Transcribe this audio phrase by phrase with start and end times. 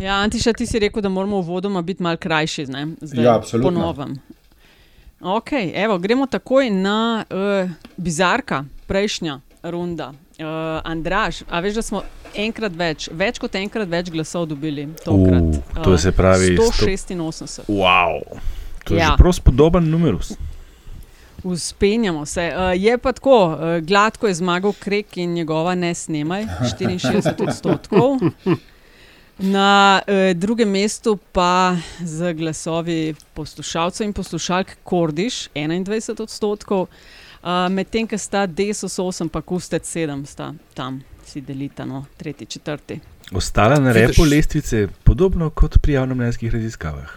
[0.00, 2.86] Ja, Antiša, ti si rekel, da moramo vodoma biti malo krajši, ne?
[3.00, 3.70] zdaj Ja, absolutno.
[3.70, 4.16] po novem.
[5.22, 10.08] Ok, evo, gremo takoj na uh, bizarka, prejšnja runda.
[10.38, 10.46] Uh,
[10.84, 12.02] Andraž, a veš, da smo
[12.34, 15.42] enkrat več, več kot enkrat več glasov dobili tokrat.
[15.42, 17.68] Uh, to se pravi sto- 186.
[17.68, 18.22] Wow.
[18.84, 19.12] To je Ja.
[19.18, 20.32] prav spodoben numerus.
[21.44, 22.48] Uspenjamo se.
[22.48, 28.16] Uh, je pa tako, uh, gladko je zmagal Krek in njegova ne snemaj, 64 odstotkov.
[29.42, 38.06] Na uh, drugem mestu pa z glasovi poslušalcev in poslušalk Kordiš 21 odstotkov, uh, medtem
[38.06, 43.00] ko sta Desus 8 pa Kustec 7 sta tam, si delita, no, tretji, četrti.
[43.32, 47.14] Ostala na repu lestvice, podobno kot pri javnomnenjskih raziskavah.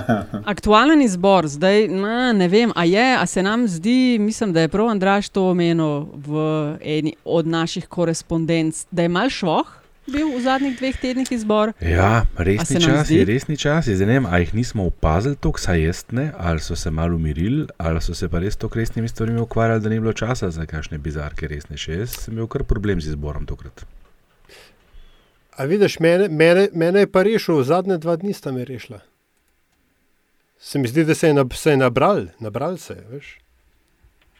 [0.54, 4.68] Aktualen izbor, zdaj na, ne vem, a je, a se nam zdi, mislim, da je
[4.68, 10.40] prav Andraš to omenil v eni od naših korespondenc, da je mal švoh bil v
[10.42, 11.72] zadnjih dveh tednih izbor.
[11.80, 13.96] Ja, resni čas je, resni čas je.
[13.96, 17.16] Zdaj ne vem, ali jih nismo opazili, tako saj jaz ne, ali so se malo
[17.16, 20.66] umirili, ali so se pa res tako resnimi stvarmi ukvarjali, da ni bilo časa za
[20.66, 21.76] kakšne bizarke resne.
[21.76, 23.86] Še jaz sem imel kar problem z izborom tokrat.
[25.56, 29.00] A vidiš, mene, mene, mene je pa rešil, zadnje dva dni sta me rešila.
[30.60, 33.38] Se mi zdi, da se je, nab, se je nabral, nabral se je, veš.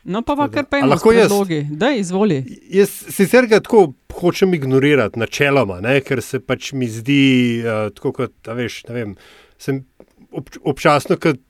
[0.07, 1.27] No, pa pa kar A pejmo s lahko jaz?
[1.27, 1.67] predlogi.
[1.71, 2.45] Da, izvoli.
[2.71, 8.13] Jaz sicer ga tako hočem ignorirati, načeloma, ne, ker se pač mi zdi, uh, tako
[8.21, 9.15] kot, veš, ne vem,
[9.63, 9.83] sem
[10.31, 11.41] ob, občasno, kot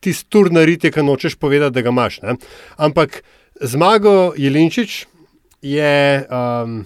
[0.00, 2.20] ti stur narit, ki nočeš povedati, da ga imaš.
[2.24, 2.36] Ne.
[2.80, 3.20] Ampak
[3.60, 5.04] zmago Jelinčič
[5.60, 6.84] je um,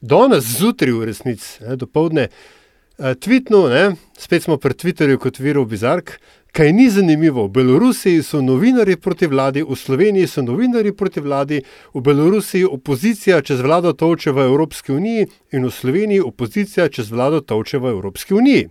[0.00, 3.84] danes zjutraj, v resnici, do povdne, uh, tvitnil, ne,
[4.18, 6.16] spet smo pri Twitterju kot virov bizark.
[6.54, 11.56] Kaj ni zanimivo, v Belorusiji so novinari proti vladi, v Sloveniji so novinari proti vladi,
[11.94, 17.40] v Belorusiji opozicija čez vlado toče v Evropski uniji in v Sloveniji opozicija čez vlado
[17.40, 18.68] toče v Evropski uniji.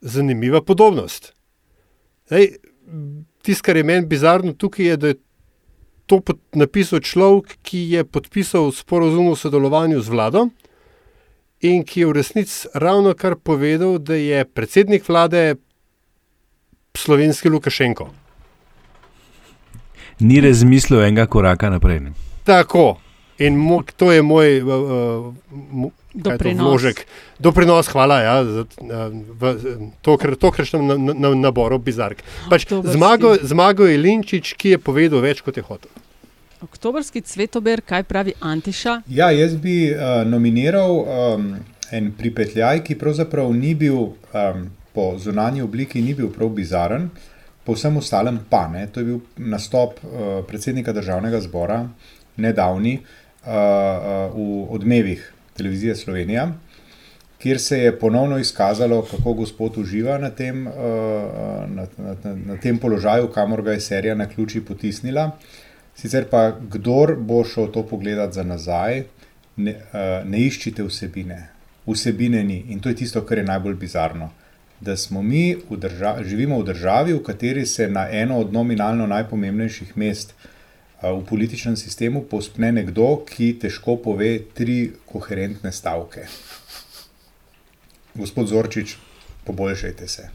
[0.00, 1.32] Zanimiva podobnost.
[3.42, 5.18] Tisto, kar je meni bizarno tukaj, je, da je
[6.06, 6.20] to
[6.54, 10.44] napisal človek, ki je podpisal sporozum o sodelovanju z vlado
[11.60, 15.56] in ki je v resnici ravno kar povedal, da je predsednik vlade
[16.96, 18.10] slovenski Lukašenko.
[20.20, 22.00] Ni razmislil enega koraka naprej.
[22.00, 22.12] Ne.
[22.44, 22.98] Tako.
[23.38, 25.32] In mo, to je moj uh,
[25.72, 26.66] mo- Doprinos.
[26.66, 27.06] vložek.
[27.38, 29.54] Doprinos, hvala ja, za uh, v,
[30.02, 32.20] to, kar to, kar sem na, na, na naboru bizark.
[32.50, 35.90] Pač zmago, zmago je Linčič, ki je povedal več, kot je hotel.
[36.60, 38.98] Oktobrski cvetober, kaj pravi Antiša?
[39.08, 41.46] Ja, jaz bi uh, nominiral um,
[41.94, 47.10] en pripetljaj, ki pravzaprav ni bil um, po zunanji obliki, ni bil prav bizaren,
[47.64, 48.86] po vsem ostalem pa ne.
[48.86, 51.84] To je bil nastop uh, predsednika državnega zbora,
[52.36, 56.48] nedavni, uh, uh, v odmevih televizije Slovenija,
[57.38, 60.74] kjer se je ponovno izkazalo, kako gospod uživa na tem, uh,
[61.68, 65.30] na, na, na, na tem položaju, kamor ga je serija na ključi potisnila.
[65.96, 69.02] Sicer pa, kdor bo šel to pogledati za nazaj,
[69.56, 71.48] ne, uh, ne iščite vsebine.
[71.86, 74.30] Vsebine ni in to je tisto, kar je najbolj bizarno.
[74.80, 79.06] Da smo mi v državi, živimo v državi, v kateri se na eno od nominalno
[79.06, 80.34] najpomembnejših mest
[81.02, 86.24] v političnem sistemu povzpne nekdo, ki težko pove tri koherentne stavke.
[88.14, 88.96] Gospod Zorčič,
[89.44, 90.28] poboljšajte se.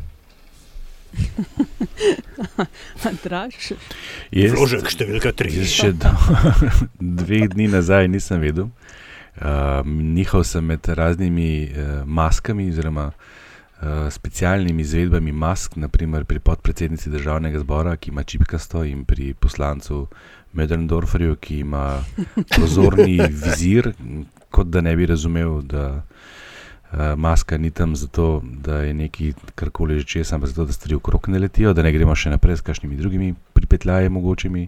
[3.09, 3.72] Andraš?
[4.31, 5.53] Jaz, številka tri.
[5.57, 6.12] jaz še do,
[7.22, 8.69] dveh dni nazaj nisem vedel.
[9.35, 13.33] Uh, nihal sem med raznimi uh, maskami, oziroma uh,
[14.09, 20.08] specialnimi izvedbami mask, naprimer pri podpredsednici državnega zbora, ki ima čipkasto, in pri poslancu
[20.53, 22.03] Medendorferju, ki ima
[22.56, 23.94] prozorni vizir,
[24.50, 30.00] kot da ne bi razumel, da uh, maska ni tam zato, da je neki karkoli
[30.00, 32.62] že česa, ampak zato, da stvari okrog ne letijo, da ne gremo še naprej s
[32.62, 34.68] kakšnimi drugimi pripetljaji mogočimi.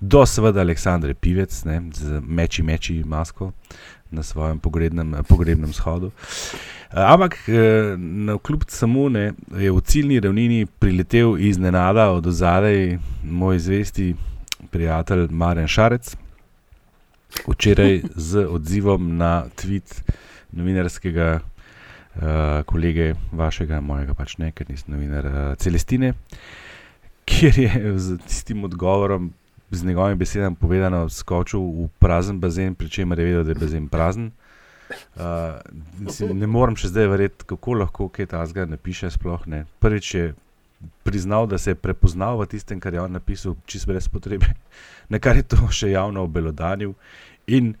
[0.00, 3.52] Do seveda Aleksandre Pivec ne, z meči meči masko
[4.12, 6.10] na svojem pogrebnem, pogrebnem shodu.
[6.92, 12.98] Eh, Ampak eh, na kljub samo ne, je v ciljni ravnini priletel iznenada od zadaj
[13.24, 14.14] moj zvesti
[14.70, 16.16] prijatelj Maren Šarec,
[17.48, 20.02] včeraj z odzivom na tweet
[20.52, 22.22] novinarskega uh,
[22.66, 26.12] kolege, vašega, mojega pač ne, ker nisem novinar uh, Celestine,
[27.24, 29.32] kjer je z tistim odgovorom,
[29.72, 33.88] z njegovimi besedami povedano, skočil v prazen bazen, pri čemer je vedel, da je bazen
[33.88, 34.30] prazen.
[35.16, 35.56] Uh,
[35.98, 39.10] mislim, ne morem še zdaj verjeti, kako lahko kaj tasga napiše.
[39.10, 39.64] Sploh, ne.
[39.80, 40.34] Prvič je
[41.02, 44.52] priznal, da se je prepoznal v tistem, kar je on napisal, čist brez potrebe,
[45.12, 46.92] na kar je to še javno obelodanil.
[47.46, 47.74] In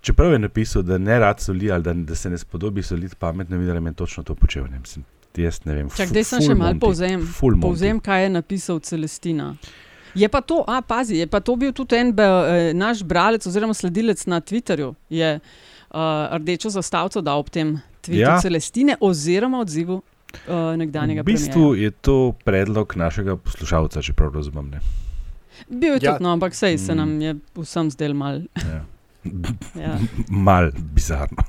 [0.00, 3.56] Čeprav je napisal, da ne rad soli ali da, da se ne spodobi soliti pametno,
[3.56, 4.64] videl je točno to počel.
[4.64, 5.04] Ne, mislim,
[5.36, 5.90] jaz ne vem.
[5.96, 7.26] Čak, zdaj sem še malo povzem,
[7.62, 9.54] povzem, kaj je napisal Celestina.
[10.14, 13.46] Je pa to, a pazi, je pa to bil tudi en be, eh, naš bralec
[13.46, 15.98] oziroma sledilec na Twitterju, je uh,
[16.32, 18.40] rdečo zastavco dal ob tem Twitterju ja.
[18.40, 20.00] Celestine oziroma odzivu
[20.46, 21.22] uh, nekdanjega.
[21.22, 21.82] V bistvu premijera.
[21.82, 24.70] je to predlog našega poslušalca, če prav razumem.
[24.70, 24.80] Ne?
[25.68, 26.12] Bil je Ja.
[26.12, 26.96] tudi, no, ampak sej se Mm.
[26.96, 28.40] nam je vsem zdel mal.
[28.56, 28.84] Ja.
[29.76, 29.98] Ja.
[30.28, 31.44] Mal bizarno.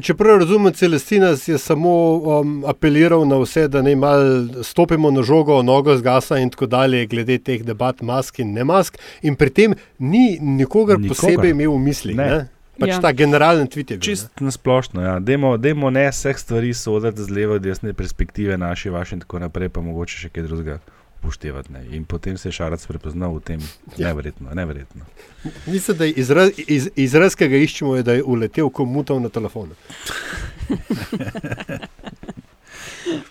[0.00, 5.62] Čeprav razumem, Celestina je samo um, apeliral na vse, da ne malo stopimo na žogo,
[5.62, 8.98] nogo zgasa in tako dalje, glede teh debat, mask in ne mask.
[9.22, 11.16] In pri tem ni nikogar, Nikogar.
[11.16, 12.16] posebej imel v mislih.
[12.16, 12.26] Ne.
[12.26, 12.48] Ne.
[12.80, 13.00] Pač Ja.
[13.00, 14.04] ta generalen tweet je bil.
[14.04, 15.18] Čist na splošno, ja.
[15.20, 19.68] dajmo, dajmo ne vseh stvari soditi z leve, desne perspektive, naše, vaše in tako naprej,
[19.68, 20.78] pa mogoče še kaj drugega
[21.22, 21.72] upoštevati.
[21.72, 21.86] Ne.
[21.96, 23.60] In potem se je Šarac prepoznal v tem,
[23.96, 24.08] Ja.
[24.08, 25.04] neverjetno, neverjetno.
[25.44, 25.50] ne.
[25.66, 29.28] Mislim, da je izraz, iz, izraz, ki ga iščemo, je, da je uletel komutov na
[29.28, 29.74] telefonu.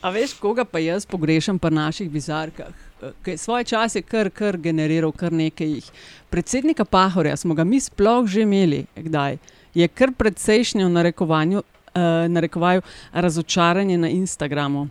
[0.02, 2.74] A veš, koga pa jaz pogrešam pri naših bizarkah?
[3.22, 5.88] Kaj svoj čas je kar, kar generiral, kar nekaj jih.
[6.30, 9.38] Predsednika Pahorja smo ga mi sploh že imeli, kdaj?
[9.74, 12.82] Je kar precejšnje v narekovanju, uh, narekovaju
[13.14, 14.88] razočaranje na Instagramu.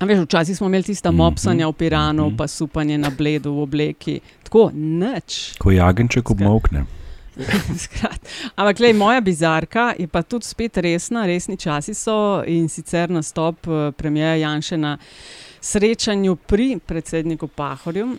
[0.00, 2.36] A veš, včasih smo imeli tista mopsanja v Piranu, mhm.
[2.36, 4.20] pa supanje na bledu v obleki.
[4.42, 5.54] Tako, nič.
[5.58, 6.86] Ko jagenček obmokne.
[8.56, 13.66] Ampak, lej, moja bizarka je pa tudi spet resna, resni časi so in sicer nastop
[13.66, 14.98] uh, premijeja Janša na
[15.60, 18.18] srečanju pri predsedniku Pahorju, uh,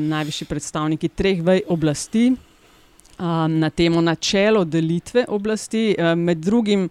[0.00, 2.32] najvišji predstavniki treh vej oblasti.
[3.18, 5.94] Um, na temo načelo delitve oblasti.
[5.98, 6.88] Um, med drugim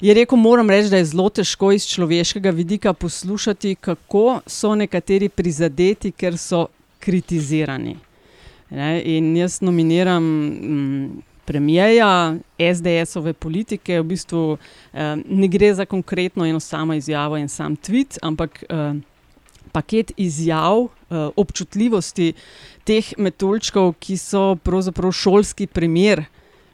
[0.00, 5.28] je rekel, moram reči, da je zelo težko iz človeškega vidika poslušati, kako so nekateri
[5.28, 6.66] prizadeti, ker so
[6.98, 7.96] kritizirani.
[8.70, 16.46] Ne, in jaz nominiram mm, premijeja, SDS-ove politike, v bistvu eh, ne gre za konkretno
[16.46, 18.94] eno samo izjavo in sam tweet, ampak eh,
[19.72, 22.32] paket izjav, eh, občutljivosti
[22.88, 26.24] teh metuljčkov, ki so pravzaprav šolski primer.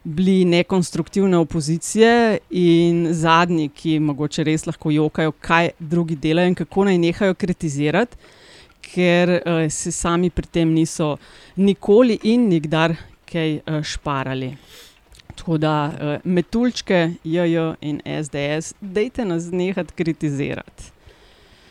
[0.04, 6.84] Bili nekonstruktivne opozicije in zadnji, ki mogoče res lahko jokajo, kaj drugi delajo in kako
[6.90, 8.18] naj nehajo kritizirati,
[8.84, 11.14] ker uh, se sami pri tem niso
[11.56, 12.98] nikoli in nikdar
[13.32, 14.52] kaj uh, šparali.
[15.34, 20.93] Tako da uh, metuljčke, JJ in SDS, dejte nas nehati kritizirati.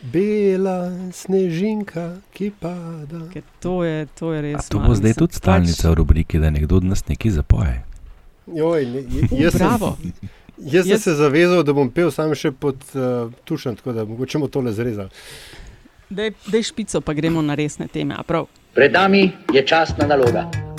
[0.04, 3.24] Bela snežinka, ki pada.
[3.32, 4.68] Ker to je, to je A res.
[4.68, 7.84] to malo, bo zdaj mislim, tudi stalnica v rubriki, da nekdo od nas nekaj zapoje.
[8.46, 9.70] Joj, ne, Uh, jaz sem,
[10.58, 14.38] jaz sem se zavezal, da bom pel sam še pod uh, tušem, tako da mogoče
[14.38, 15.08] bomo tole zrezali.
[16.10, 18.14] Dej, dej špico, pa gremo na resne teme.
[18.14, 18.46] a prav?
[18.74, 20.73] Pred nami je častna naloga.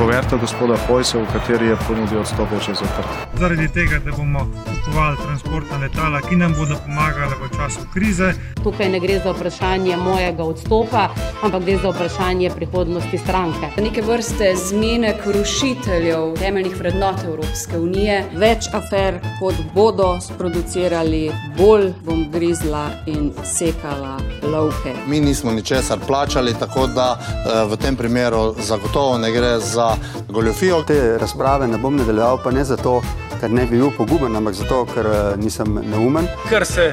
[0.00, 3.08] Poverta gospoda Hojsa, v kateri je ponudil odstop, je še zaprt.
[3.36, 8.32] zaradi tega, da bomo kupovali transportna letala, ki nam bodo pomagala v času krize.
[8.64, 11.02] Tukaj ne gre za vprašanje mojega odstopa,
[11.44, 13.68] ampak gre za vprašanje prihodnosti stranke.
[13.76, 18.24] Neke vrste zmenek rušiteljev temeljnih vrednot Evropske unije.
[18.32, 21.28] Več afer, kot bodo sproducirali,
[21.60, 24.16] bolj bom grizla in sekala
[24.48, 24.96] lovke.
[25.06, 29.89] Mi nismo ničesar plačali, tako da eh, v tem primeru zagotovo ne gre za
[30.28, 30.82] goljofijo.
[30.86, 33.00] Te razprave ne bom nadaljeval, pa ne zato,
[33.40, 36.28] ker ne bi bil poguben, ampak zato, ker eh, nisem neumen.
[36.48, 36.90] Ker se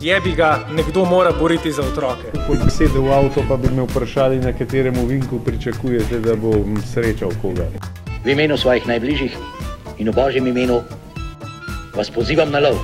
[0.00, 2.32] jebi ga, nekdo mora boriti za otroke.
[2.46, 6.78] Ko bi sedel v avto, pa bi me vprašali, na katerem ovinku pričakujete, da bom
[6.92, 7.68] srečal koga.
[8.24, 9.36] V imenu svojih najbližjih
[9.98, 10.82] in v božjem imenu
[11.96, 12.78] vas pozivam na lov.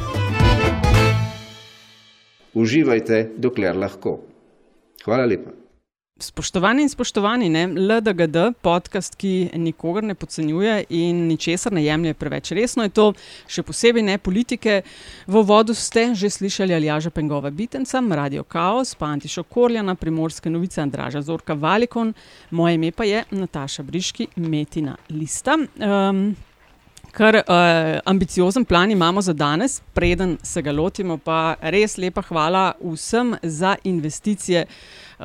[2.56, 4.18] Uživajte, dokler lahko.
[5.04, 5.65] Hvala lepa.
[6.18, 7.66] Spoštovani in spoštovani, ne?
[7.68, 13.04] LDGD, podcast, ki nikogar ne podcenjuje in ničesar ne jemlje preveč resno, je to
[13.52, 14.78] še posebej ne politike.
[15.28, 20.80] V vodu ste že slišali Aljaža Pengova Bitenca, Radio Chaos, pa Antišo Korjana, Primorske novice
[20.80, 22.14] Andraža Zorka Valikon,
[22.50, 25.58] moje ime pa je Nataša Briški, Metina Lista.
[25.76, 26.32] Um,
[27.16, 27.42] Kar uh,
[28.04, 33.76] ambiciozen plan imamo za danes, preden se ga lotimo, pa res lepa hvala vsem za
[33.84, 35.24] investicije uh,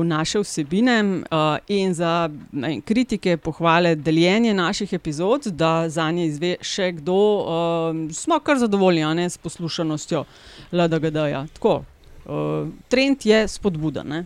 [0.00, 6.26] v naše vsebine uh, in za ne, kritike, pohvale, deljenje naših epizod, da za nje
[6.26, 7.14] izve še kdo.
[7.14, 10.24] Uh, smo kar zadovoljni ne, s poslušanostjo
[10.72, 11.44] LDGD-ja.
[11.54, 11.84] Tako,
[12.26, 14.24] uh, trend je spodbuden.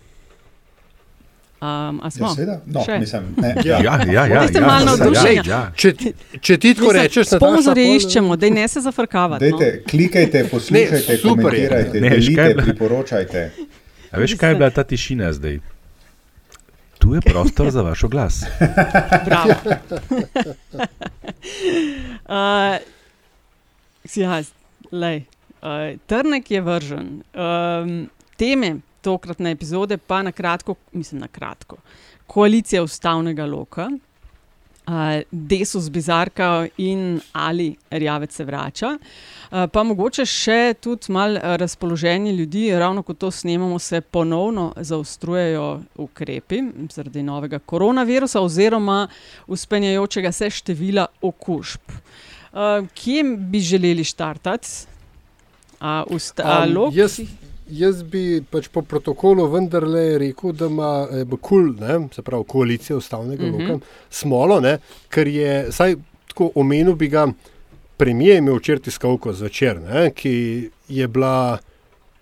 [1.63, 2.01] Um?
[2.03, 2.57] Ja, seveda.
[2.67, 2.97] No, Še?
[2.99, 5.35] mislim, ne, Ja, ja, ja, ja, Bodite ja, malo ja, navdušeni.
[5.37, 5.61] ja, ja.
[5.75, 5.93] Če,
[6.41, 9.47] če ti tako rečeš, Nataša, Sponzorje pol- iščemo, da ne se zafrkavate.
[9.47, 9.85] Dajte, No.
[9.87, 13.45] klikajte, poslušajte, Ne, komentirajte, Ne, delite, bila- priporočajte.
[14.11, 15.61] A veš, kaj je bila ta tišina zdaj?
[16.99, 18.43] Tu je prostor za vaš glas.
[19.27, 19.55] Bravo.
[22.29, 22.77] uh,
[24.15, 24.43] ja,
[24.93, 25.25] lej,
[25.61, 25.69] uh,
[26.07, 27.09] trnek je vržen.
[27.33, 27.95] Um,
[28.37, 31.77] teme tokratne epizode pa na kratko, mislim na kratko.
[32.27, 34.93] Koalicija ustavnega loka, uh,
[35.31, 38.95] Desus Bizarka in Ali Rjavec se vrača.
[38.97, 45.67] Uh, pa mogoče še tudi malo razpoloženje ljudi, ravno ko to snemamo, se ponovno zaostrujejo
[45.97, 49.09] ukrepi zaradi novega koronavirusa oziroma
[49.47, 51.81] uspenjajočega se števila okužb.
[52.53, 54.69] Uh, kje bi želeli štartati?
[55.83, 56.95] Uh, usta, Um, lok?
[56.95, 57.21] jaz,
[57.71, 62.97] jaz bi pač po protokolu vendarle rekel, da ima eh, KUL, ne, se pravi koalicija
[62.97, 63.69] ustavnega mm -hmm.
[63.73, 64.79] loka, smolo, ne,
[65.09, 65.97] ker je, saj
[66.29, 67.27] tako omenil bi ga,
[67.97, 71.59] premijer je imel včeraj tiskovko zvečer, ne, ki je bila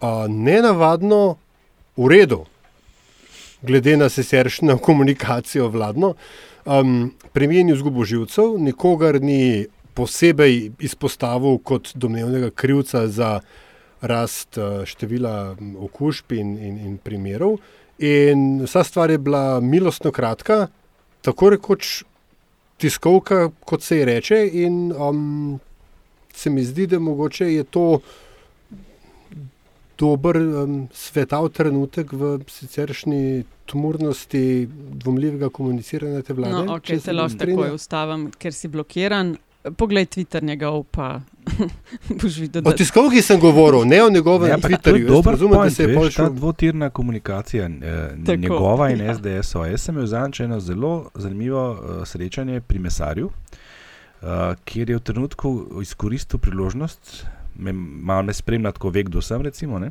[0.01, 1.37] a, nenavadno
[1.97, 2.45] v redu,
[3.63, 6.15] glede na siceršnjo komunikacijo vladno.
[6.65, 13.41] Um, premijer ni izgubil živcev, nikogar ni posebej izpostavil kot domnevnega krivca za
[14.01, 17.59] rast eh, števila okužb in, in, in primerov.
[17.99, 20.67] In vsa stvar je bila milostno kratka,
[21.21, 22.03] tako rekoč
[22.81, 24.51] tiskovka, kot se ji reče.
[24.53, 25.61] In um,
[26.35, 28.01] se mi zdi, da mogoče je to
[29.99, 34.69] dober um, svetav trenutek v siceršnji tumornosti
[35.05, 36.65] dvomljivega komuniciranja te vlade.
[36.65, 39.37] No, ok, če se lahko takoj ustavim, ker si blokiran.
[39.77, 41.21] Poglej Twitter njegov, pa
[42.23, 45.07] boš videl, O tiskovki sem govoril, ne o njegovem Ja, ja, Twitterju.
[45.07, 48.37] Dober razumem, da se je pol ta dvotirna komunikacija, eh, Tako.
[48.37, 49.67] njegova in SDS-ova.
[49.67, 54.29] Jaz sem imel zadnjič eno zelo zanimivo uh, srečanje pri mesarju, uh,
[54.65, 57.27] kjer je v trenutku izkoristil priložnost,
[57.57, 59.43] me malo me spremlja, tako ve, kdo sem.
[59.43, 59.91] Recimo, ne,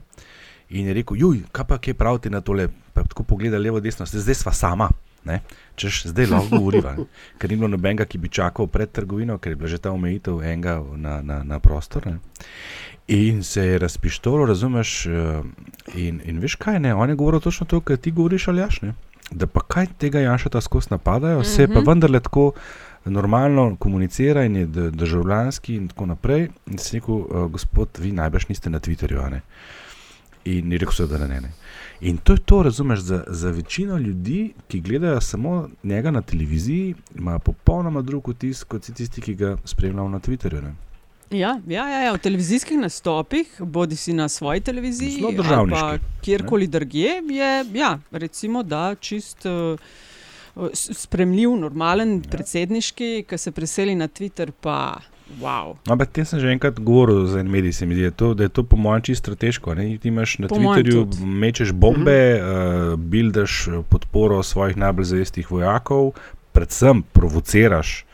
[0.70, 2.68] in je rekel: Juj, kaj pa kaj pravite na tole?
[2.94, 4.90] Pa tako pogleda levo, desno, "Ste zdaj sva sama.
[5.26, 5.42] Ne?
[5.76, 7.06] Češ zdaj lahko govoriva, ne.
[7.38, 10.42] ker ni bilo nobenega, ki bi čakal pred trgovino, ker je bila že ta omejitev
[10.44, 12.08] enega na, na, na prostor.
[12.08, 12.20] Ne.
[13.08, 15.42] In se je razpištolo, razumeš, eh,
[15.96, 18.82] in, in veš kaj, ne, on je govoril točno to, kar ti govoriš, ali jaš,
[18.82, 18.94] ne.
[19.32, 21.90] Da pa kaj tega Janša ta skos napadajo, vse pa Mhm.
[21.90, 22.52] vendarle tako
[23.06, 26.48] normalno komunicira in je državljanski in tako naprej.
[26.68, 29.40] In si rekel, uh, gospod, vi najbrž niste na Twitterju.
[30.46, 31.52] In je rekel, da ne, ne.
[32.02, 36.96] In to je to, razumeš, za, za večino ljudi, ki gledajo samo njega na televiziji,
[37.16, 40.62] ima popolnoma drug vtis kot vsi tisti, ki ga spremljajo na Twitterju.
[40.64, 40.74] Ne.
[41.32, 46.68] Ja, ja, ja, ja, v televizijskih nastopih, bodi si na svoji televiziji, ali pa kjerkoli
[46.68, 52.30] drugje, je ja, recimo, da čist uh, spremljiv, normalen ja.
[52.32, 55.02] predsedniški, ki se preseli na Twitter, pa
[55.38, 55.78] wow.
[55.86, 58.44] No, Ampak tem sem že enkrat govoril za en medij, se mi zdi, to, da
[58.44, 59.74] je to po mojem čisto strateško.
[59.74, 59.98] Ne?
[59.98, 62.42] Ti imaš na Po Twitterju, mečeš bombe, uh,
[62.96, 66.12] bildaš eh, podporo svojih najbolj zavestih vojakov,
[66.52, 68.06] predvsem provociraš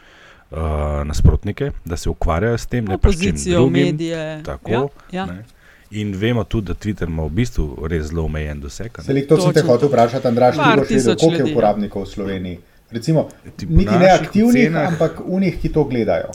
[0.51, 0.57] uh,
[1.03, 3.73] nasprotnike, da se ukvarjajo s tem, ne pa s čim drugim.
[3.73, 4.43] medije.
[4.43, 5.25] Tako, Ja, ja.
[5.25, 5.43] ne.
[5.91, 8.91] In vemo tudi, da Twitter ima v bistvu res zelo omejen doseg.
[8.99, 9.87] Selektor sem te hotel to.
[9.87, 11.45] vprašati, Andraš, koliko je ja.
[11.51, 12.57] uporabnikov v Sloveniji.
[12.91, 13.29] Recimo,
[13.59, 16.33] niti ne aktivnih, ocenah- ampak unih, ki to gledajo.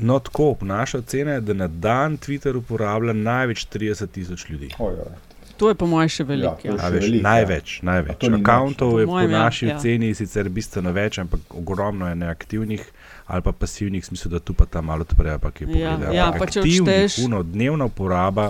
[0.00, 4.68] No, tako, naša ocena je, da na dan Twitter uporablja največ 30 tisoč ljudi.
[4.78, 5.18] Oj, oj.
[5.56, 6.56] To je po mojem še veliko.
[6.58, 7.22] Ja, je Ja, veš, veliko, ja.
[7.24, 8.22] največ, največ.
[8.30, 9.76] Akauntov je Po po mojem, ja, naši ja.
[9.76, 12.84] oceni sicer bistveno več, ampak ogromno je neaktivnih
[13.26, 16.12] ali pa pasivnih, v smislu, da tu pa tam malo odprejo, pa ki Ja, pogledajo.
[16.12, 18.48] ja, Ampak pa če aktivnih, odšteješ- puno, dnevna uporaba,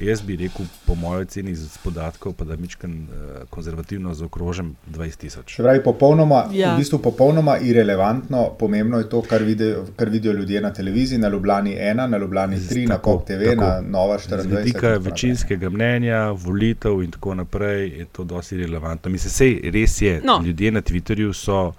[0.00, 3.08] jaz bi rekel, po mojem oceni iz podatkov, pa da mičken uh,
[3.50, 5.56] konzervativno zaokrožim 20 tisoč.
[5.56, 6.74] Se pravi, popolnoma, Ja.
[6.74, 11.28] v bistvu popolnoma irrelevantno, pomembno je to, kar vidijo, kar vidijo ljudje na televiziji, na
[11.28, 13.60] Ljubljani 1, na Ljubljani 3, na Tako, Pop TV, tako.
[13.60, 14.56] na Nova Z 24.
[14.56, 19.10] vidika večinskega mnenja, volitev in tako naprej je to dosti relevantno.
[19.10, 20.20] Mislim, sej res je.
[20.24, 20.42] No.
[20.46, 21.74] Ljudje na Twitterju so uh,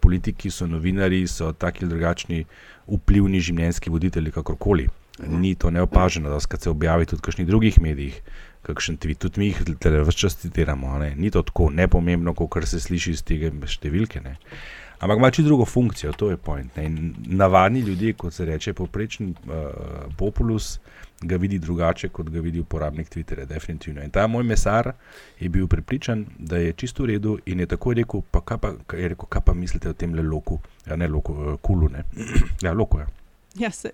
[0.00, 2.44] politiki, so novinari, so taki ali drugačni
[2.86, 4.88] vplivni življenjski voditelji, kakorkoli.
[5.18, 8.20] Ni to neopaženo, da se objavi tudi v kakšnih drugih medijih.
[8.62, 9.60] Kakšen tweet, tudi mi jih
[10.06, 10.98] vse čas citiramo.
[10.98, 11.14] Ne?
[11.16, 14.22] Ni to tako nepomembno, kot se sliši iz tega številke.
[14.22, 14.36] Ne?
[15.02, 16.78] Ampak ima čisto drugo funkcijo, to je point.
[17.26, 20.78] Navadni ljudje, kot se reče, poprečen uh, populus,
[21.22, 24.02] ga vidi drugače, kot ga vidi uporabnik Twitterja, definitivno.
[24.02, 24.92] In ta moj mesar
[25.40, 28.72] je bil pripričan, da je čisto v redu in je tako rekel, pa kaj pa,
[28.86, 32.04] kaj rekel, kaj pa mislite o tem le loku, ja, ne loku, uh, kulu, ne.
[32.62, 33.06] ja, loku je.
[33.06, 33.21] ja
[33.70, 33.92] se.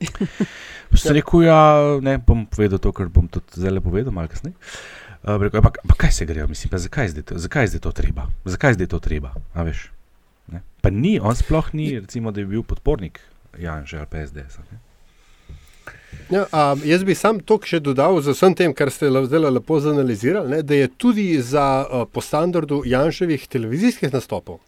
[0.90, 1.60] Pa sem rekel, ja,
[2.04, 4.56] ne, bom povedal to, kar bom tudi zdaj povedal, malo kasneje.
[5.22, 7.72] Uh, rekel, ampak, ampak kaj se grejo, mislim, pa zakaj je zdaj to, zakaj je
[7.74, 8.28] zdaj to treba?
[8.44, 9.90] Zakaj je zdaj to treba, a veš?
[10.48, 10.62] Ne?
[10.80, 13.20] Pa ni, on sploh ni, recimo, da bi bil podpornik
[13.58, 14.62] Janša ali pa SDS.
[14.62, 14.78] a Ne?
[16.30, 19.80] Ja, um, jaz bi sam to še dodal z vsem tem, kar ste zdaj lepo
[19.80, 24.60] zanalizirali, ne, da je tudi za, uh, po standardu Janševih televizijskih nastopov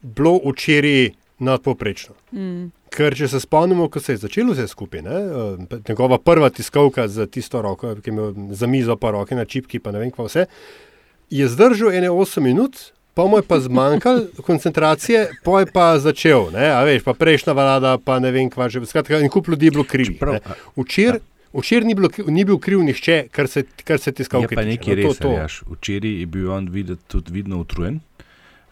[0.00, 2.14] bilo včeraj nadpoprečno.
[2.32, 2.70] Mm.
[2.88, 7.08] Ker če se spomnimo, ko se je začelo vse skupaj, ne, uh, njegova prva tiskovka
[7.08, 10.10] za tisto roko, ki je imel za mizo, pa roke na čipki, pa ne vem
[10.10, 10.46] kva vse,
[11.30, 12.76] je zdržal ene 8 minut,
[13.12, 17.52] pa mu je pa zmanjkalo koncentracije, pa je pa začel, ne, a veš, pa prejšnja
[17.52, 20.22] vlada, pa ne vem kva že, skratka, en kup ljudi je bilo krivih.
[20.22, 20.40] ne.
[20.76, 21.20] Včeraj
[21.54, 24.68] Včeraj ni, bilo- ni bil kriv nihče, kar se, kar se tiskalke Je pa tiče.
[24.68, 25.28] nekaj No, to- res, to.
[25.30, 25.54] Aljaž.
[25.66, 28.00] Včeraj je bil on videti tudi vidno utrujen.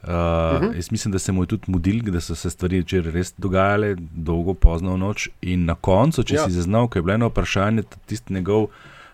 [0.04, 0.14] Uh, uh
[0.54, 0.64] Mhm.
[0.64, 0.76] -huh.
[0.76, 3.96] Jaz mislim, da se mu je tudi mudil, da so se stvari včeraj res dogajale,
[4.12, 5.28] dolgo, pozno v noč.
[5.42, 6.44] In na koncu, če Ja.
[6.44, 8.66] si zaznal, ko je bilo eno vprašanje, tisti njegov,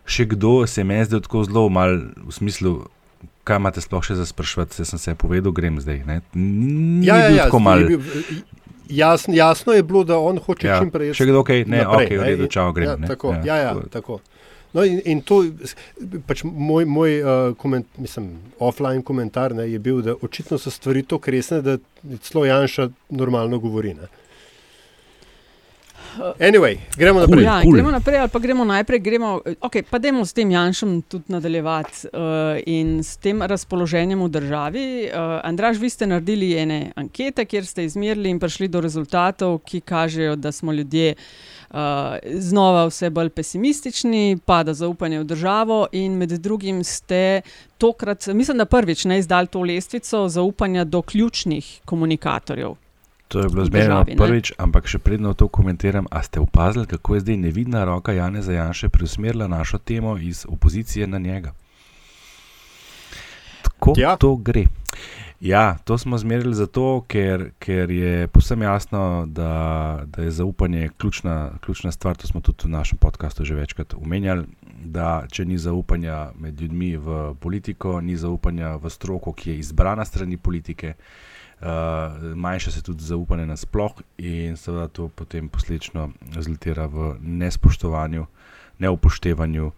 [0.05, 2.87] še kdo se je meni zdel tako zelo mal v smislu.
[3.45, 6.03] Kaj imate sploh še za sprašovati, se sem se povedal, grem zdaj.
[6.05, 6.21] Ne?
[6.35, 7.79] Ni Ja, ja, bil ja, tako mal.
[7.81, 8.43] je bil-
[8.91, 11.15] Jasno, jasno je bilo, da on hoče Ja, čim prej.
[11.15, 11.65] še kdo kaj?
[11.65, 13.07] Ne, naprej, okej, v redu, čao, grem, Ja, ne.
[13.07, 13.89] tako, Ja, ja, ja, tako.
[13.89, 14.21] tako.
[14.73, 15.41] No in, in to,
[16.29, 21.03] pač moj, moj uh, koment, mislim, offline komentar ne, je bil, da očitno so stvari
[21.03, 21.79] tako resne, da
[22.23, 23.95] celo Janša normalno govori.
[23.99, 24.11] Ne.
[26.39, 27.45] Anyway, gremo naprej.
[27.45, 28.99] Ja, gremo naprej, ali pa gremo najprej.
[28.99, 34.29] Gremo, okay, pa dajmo s tem Janšem tudi nadaljevati uh, in s tem razpoloženjem v
[34.29, 34.85] državi.
[35.07, 39.81] Uh, Andraž, vi ste naredili ene ankete, kjer ste izmerili in prišli do rezultatov, ki
[39.81, 41.79] kažejo, da smo ljudje uh,
[42.35, 47.43] znova vse bolj pesimistični, pada zaupanje v državo in med drugim ste
[47.79, 52.77] tokrat, mislim, da prvič ne izdali to lestvico zaupanja do ključnih komunikatorjev.
[53.31, 56.09] To je bilo zmerno prvič, ampak še predno to komentiram.
[56.11, 61.07] A ste opazili, kako je zdaj nevidna roka Jana Zajanša preusmerila našo temo iz opozicije
[61.07, 61.55] na njega?
[63.63, 64.17] Tako ja.
[64.19, 64.67] to gre.
[65.41, 71.55] Ja, to smo zmerili zato, ker, ker je posebno jasno, da, da je zaupanje ključna,
[71.63, 72.19] ključna stvar.
[72.19, 74.45] To smo tudi v našem podkastu že večkrat omenjali.
[74.85, 80.05] Da, če ni zaupanja med ljudmi v politiko, ni zaupanja v stroko, ki je izbrana
[80.05, 81.40] strani politike, uh,
[82.35, 88.27] manjša se tudi zaupanje nasploh, in seveda to potem posledično rezultira v nespoštovanju,
[88.79, 89.75] neupoštevanju uh,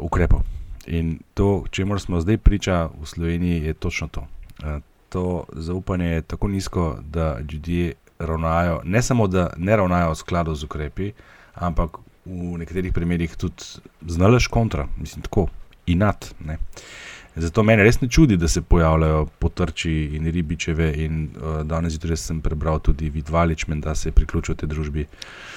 [0.00, 0.40] ukrepov.
[0.86, 4.26] In to, čemu smo zdaj priča v Sloveniji, je točno to.
[4.64, 10.14] Uh, to zaupanje je tako nizko, da ljudje ravnajo, ne samo da ne ravnajo v
[10.14, 11.12] skladu z ukrepi,
[11.54, 13.62] ampak v nekaterih primerjih tudi
[14.06, 15.48] znalež kontra, mislim, tako
[15.86, 16.34] inat.
[16.44, 16.58] Ne.
[17.36, 20.92] Zato mene res ne čudi, da se pojavljajo potrči in ribičeve.
[21.04, 25.06] In uh, danes zjutraj sem prebral tudi Vidvalič, da se je priključil tej družbi.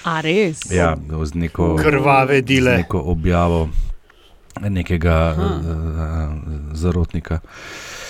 [0.04, 0.66] A res?
[0.72, 2.76] Ja, z neko, Krvave dile.
[2.76, 3.70] Z neko objavo
[4.60, 5.46] nekega Aha.
[5.46, 7.40] uh, zarotnika.
[7.44, 8.09] Uh,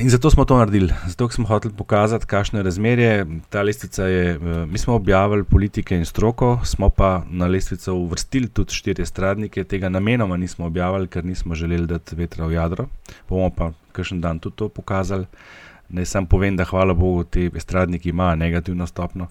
[0.00, 3.26] in zato smo to naredili, zato smo hoteli pokazati, kakšno je razmerje.
[3.48, 8.48] Ta lestvica je, uh, mi smo objavili politike in stroko, smo pa na lestvico uvrstili
[8.48, 12.86] tudi štiri stradnike, tega namenoma nismo objavili, ker nismo želeli dati vetra v jadro.
[13.28, 15.26] Bomo pa kakšen dan tudi to pokazali.
[15.88, 19.26] Naj sam povem, da hvala Bogu, ti estradniki imajo negativno stopno,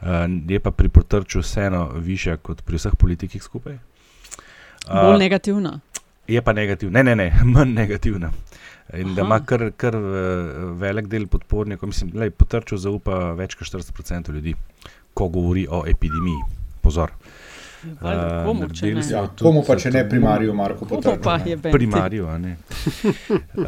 [0.00, 0.06] uh,
[0.48, 3.78] je pa pri potrču vseeno više kot pri vseh politikih skupaj.
[4.92, 5.80] Bolj negativna.
[6.28, 8.30] Je pa negativna, ne, ne, ne, manj negativna.
[8.96, 9.26] In da Aha.
[9.26, 14.34] ima kar, kar eh, velik del podpornikov, mislim, da je potrčil zaupa več kot 40%
[14.34, 14.54] ljudi,
[15.14, 16.42] ko govori o epidemiji.
[16.82, 17.12] Pozor.
[18.00, 19.06] Valjda, Eh, komu, naredili ne?
[19.10, 21.70] Ja, komu pa, če ne primarju Marko Potrču?
[21.72, 22.56] Primarju, a ne.
[23.54, 23.66] Uh,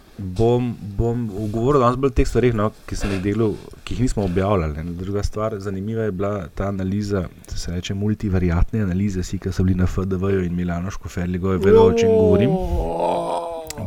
[0.38, 4.06] bom, bom govoril danes bolj o teh stvareh, no, ki sem jih delal, ki jih
[4.06, 4.82] nismo objavljali.
[4.82, 4.96] Ne.
[4.98, 9.78] Druga stvar, zanimiva je bila ta analiza, se reče multivariatne analize, vsi, ki so bili
[9.78, 12.56] na FDV-ju in Milano Škoferligo, je vedel, o čem govorim.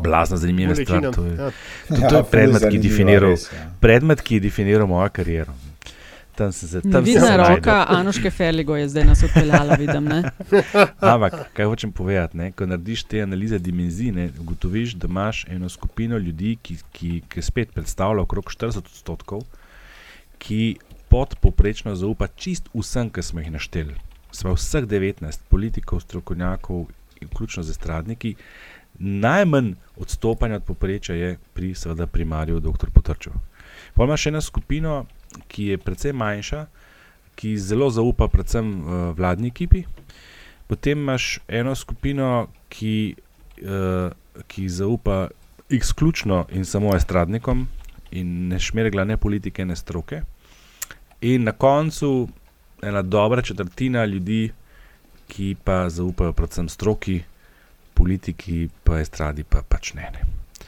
[0.04, 1.12] Blazna zanimiva stvar.
[1.12, 1.52] To je, Ja.
[1.88, 3.72] to, Ja, to je predmet, ki je definiral, ja.
[3.80, 5.54] predmet, ki je definiral mojo kariero.
[6.36, 7.86] Tam sem se tam Nevidna se roka.
[7.90, 10.04] Anuške Feligo je zdaj nas odpeljala, vidim.
[10.04, 10.24] Ne?
[11.00, 12.52] Ampak, kaj hočem povedati, ne?
[12.52, 17.42] ko narediš te analize dimenzij, ne, ugotoviš, da imaš eno skupino ljudi, ki, ki, ki
[17.42, 19.44] spet predstavlja okrog 40 odstotkov,
[20.38, 20.78] ki
[21.10, 23.96] podpoprečno zaupa čist vsem, ki smo jih našteli.
[24.32, 26.86] Smo vseh 19 politikov, strokovnjakov,
[27.22, 28.36] vključno z estradniki,
[29.02, 32.90] najmanj odstopanja od poprečja je pri, seveda, primarju dr.
[32.94, 33.34] Potrčev.
[33.96, 35.06] Pa imaš eno skupino,
[35.48, 36.66] ki je precej manjša,
[37.36, 39.84] ki zelo zaupa predvsem uh, vladni ekipi.
[40.68, 43.16] Potem imaš eno skupino, ki,
[43.62, 44.12] uh,
[44.48, 45.28] ki zaupa
[45.70, 47.68] izključno in samo estradnikom
[48.12, 50.22] in ne šmergla ne politike, ne stroke.
[51.22, 52.28] In na koncu
[52.82, 54.52] ena dobra četrtina ljudi,
[55.28, 57.22] ki pa zaupajo predvsem stroki,
[58.02, 60.10] politiki, pa estradi, pa pač ne.
[60.16, 60.66] ne.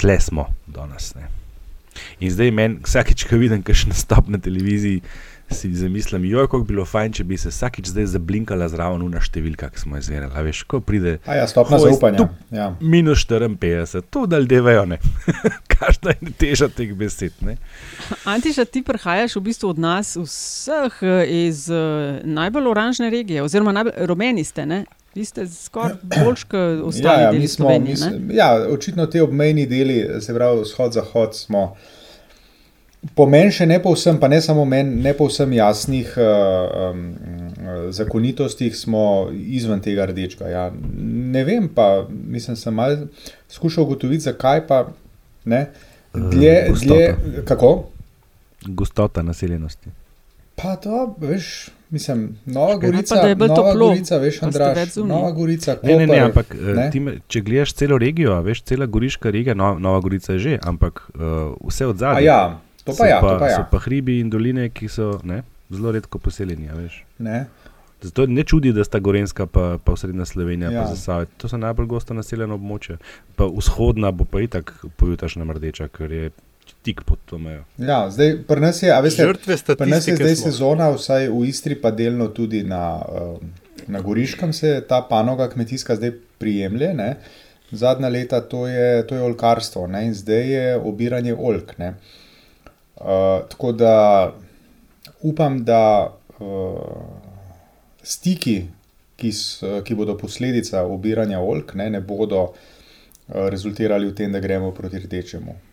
[0.00, 1.14] Tle smo danes.
[1.14, 1.30] Ne.
[2.18, 5.04] In zdaj meni, vsakeč, ko vidim, kaj še nastop na televiziji,
[5.50, 9.22] si zamislim, jo, kako bi bilo fajn, če bi se vsakič zdaj zablinkala zraven na
[9.22, 10.30] številkah, ki smo jih zmerjali.
[10.30, 11.16] A veš, ko pride.
[11.26, 12.68] A ja, stopna "Hoj, zaupanja, stup, ja.
[12.80, 15.00] Minus 54, to dal devejo, ne.
[15.72, 17.56] Kakšna je teža teh besed, ne.
[18.30, 23.74] Antiša, ti prihajaš v bistvu od nas vseh eh, iz uh, najbolj oranžne regije, oziroma
[23.74, 24.66] najbolj rumeni ste.
[24.70, 24.84] Ne?
[25.14, 27.94] Vi ste skoraj boljši kot ostali ja, ja, smo, Slovenije.
[27.94, 28.18] mi ne?
[28.18, 31.76] smo, ja, očitno te obmejni deli, se pravi vzhod-zahod, smo
[33.16, 37.06] po meni še ne povsem, pa ne samo meni, ne povsem jasnih uh, um,
[37.96, 40.50] zakonitostih, smo izven tega rdečega.
[40.52, 40.66] Ja.
[41.32, 43.06] Ne vem, pa mislim, sem mal
[43.48, 44.84] skušal ugotoviti, zakaj pa
[45.48, 45.66] ne.
[46.12, 47.16] Dlje, Eh, dlje,
[47.48, 47.72] kako?
[48.66, 49.88] Gostota naseljenosti.
[50.62, 54.96] Pa to, veš, mislim, Nova pa, Gorica, je bolj Nova toplo, Gorica, veš, pa Andraš.
[54.96, 56.90] Nova Gorica, Ne, ne, ne, Koper, ampak eh, ne.
[56.90, 60.58] Tim, če gledaš celo regijo, a veš, cela goriška regija, no, Nova Gorica je že,
[60.62, 62.22] ampak uh, vse od zadaj.
[62.22, 63.56] A ja, to pa ja, to pa ja.
[63.56, 67.02] So pa hribi in doline, ki so ne, zelo redko poseljeni, a veš.
[67.18, 67.46] Ne.
[68.02, 70.74] Zato ne čudi, da sta Gorenska pa, pa srednja Slovenija, ja.
[70.74, 70.82] Ja.
[70.82, 71.26] pa Zasavje.
[71.36, 72.96] To so najbolj gosto naseljena območja.
[73.36, 76.30] Pa vzhodna bo pa itak pojutašna mrdeča, ker je
[76.82, 77.64] tik pod to mejo.
[77.78, 80.52] Ja, zdaj pri nas je, a veste, Žrtve pri nas je statistike zdaj smo.
[80.52, 83.52] sezona, vsaj v Istri, pa delno tudi na, um,
[83.86, 86.94] na Goriškem se ta panoga kmetijska zdaj prijemlje.
[86.94, 87.10] Ne?
[87.70, 90.06] Zadnja leta to je, to je olkarstvo ne?
[90.08, 91.76] in zdaj je obiranje olk.
[91.78, 91.94] Ne?
[92.96, 93.94] Uh, tako da
[95.20, 96.78] upam, da uh,
[98.02, 98.62] stiki,
[99.16, 102.54] ki, s, ki bodo posledica obiranja olk, ne, ne bodo uh,
[103.52, 105.69] rezultirali v tem, da gremo proti rdečemu.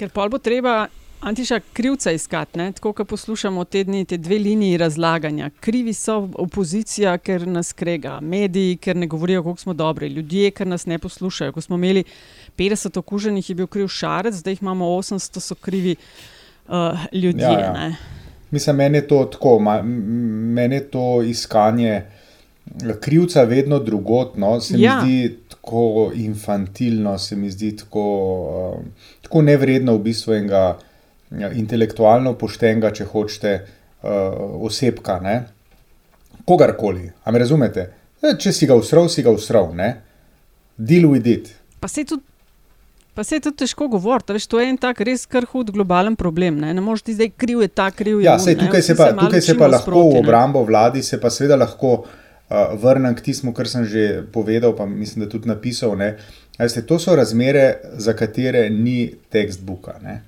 [0.00, 0.86] Ker pol bo treba
[1.20, 2.72] Antiša krivca iskati, ne?
[2.72, 5.50] tako kot poslušamo te dni, te dve liniji razlaganja.
[5.60, 10.66] Krivi so opozicija, ker nas krega, mediji, ker ne govorijo, kako smo dobri, ljudje, ker
[10.66, 11.52] nas ne poslušajo.
[11.52, 12.04] Ko smo imeli
[12.56, 15.96] 50 okuženih, je bil kriv šarec, zdaj jih imamo 800, so krivi
[16.68, 16.74] uh,
[17.12, 17.44] ljudje.
[17.44, 17.72] Ja, ja.
[17.72, 17.96] ne.
[18.50, 19.58] Mislim, meni je to tako,
[20.56, 22.02] meni je to iskanje
[23.00, 24.94] krivca vedno drugotno, se Ja.
[24.96, 25.82] mi zdi tako
[26.14, 28.04] infantilno, se mi zdi tako,
[28.74, 28.84] uh,
[29.22, 30.78] tako nevredno v bistvu enega
[31.32, 33.54] ja, intelektualno poštenega, če hočete,
[34.02, 34.08] uh,
[34.60, 35.44] osebka, ne?
[36.44, 37.12] kogarkoli.
[37.24, 37.90] A me razumete?
[38.22, 40.00] E, Če si ga usral, si ga usral, ne?
[40.76, 41.50] Deal with it.
[41.80, 42.22] Pa se tudi.
[43.14, 46.16] Pa se je tudi težko govoriti, veš, to je en tak res kar hud globalen
[46.16, 46.58] problem.
[46.58, 48.64] Ne, ne moreš ti zdaj kriv je ta, kriv je Ja, on, sej, ne.
[48.64, 50.20] tukaj, Vsi se pa, tukaj se pa lahko sproti, v ne.
[50.20, 52.08] obrambo vladi, se pa seveda lahko uh,
[52.50, 55.96] vrnem k tistemu, kar sem že povedal, pa mislim, da tudi napisal.
[55.96, 56.16] Ne.
[56.58, 59.98] Veste, to so razmere, za katere ni tekstbuka.
[60.02, 60.22] Ne.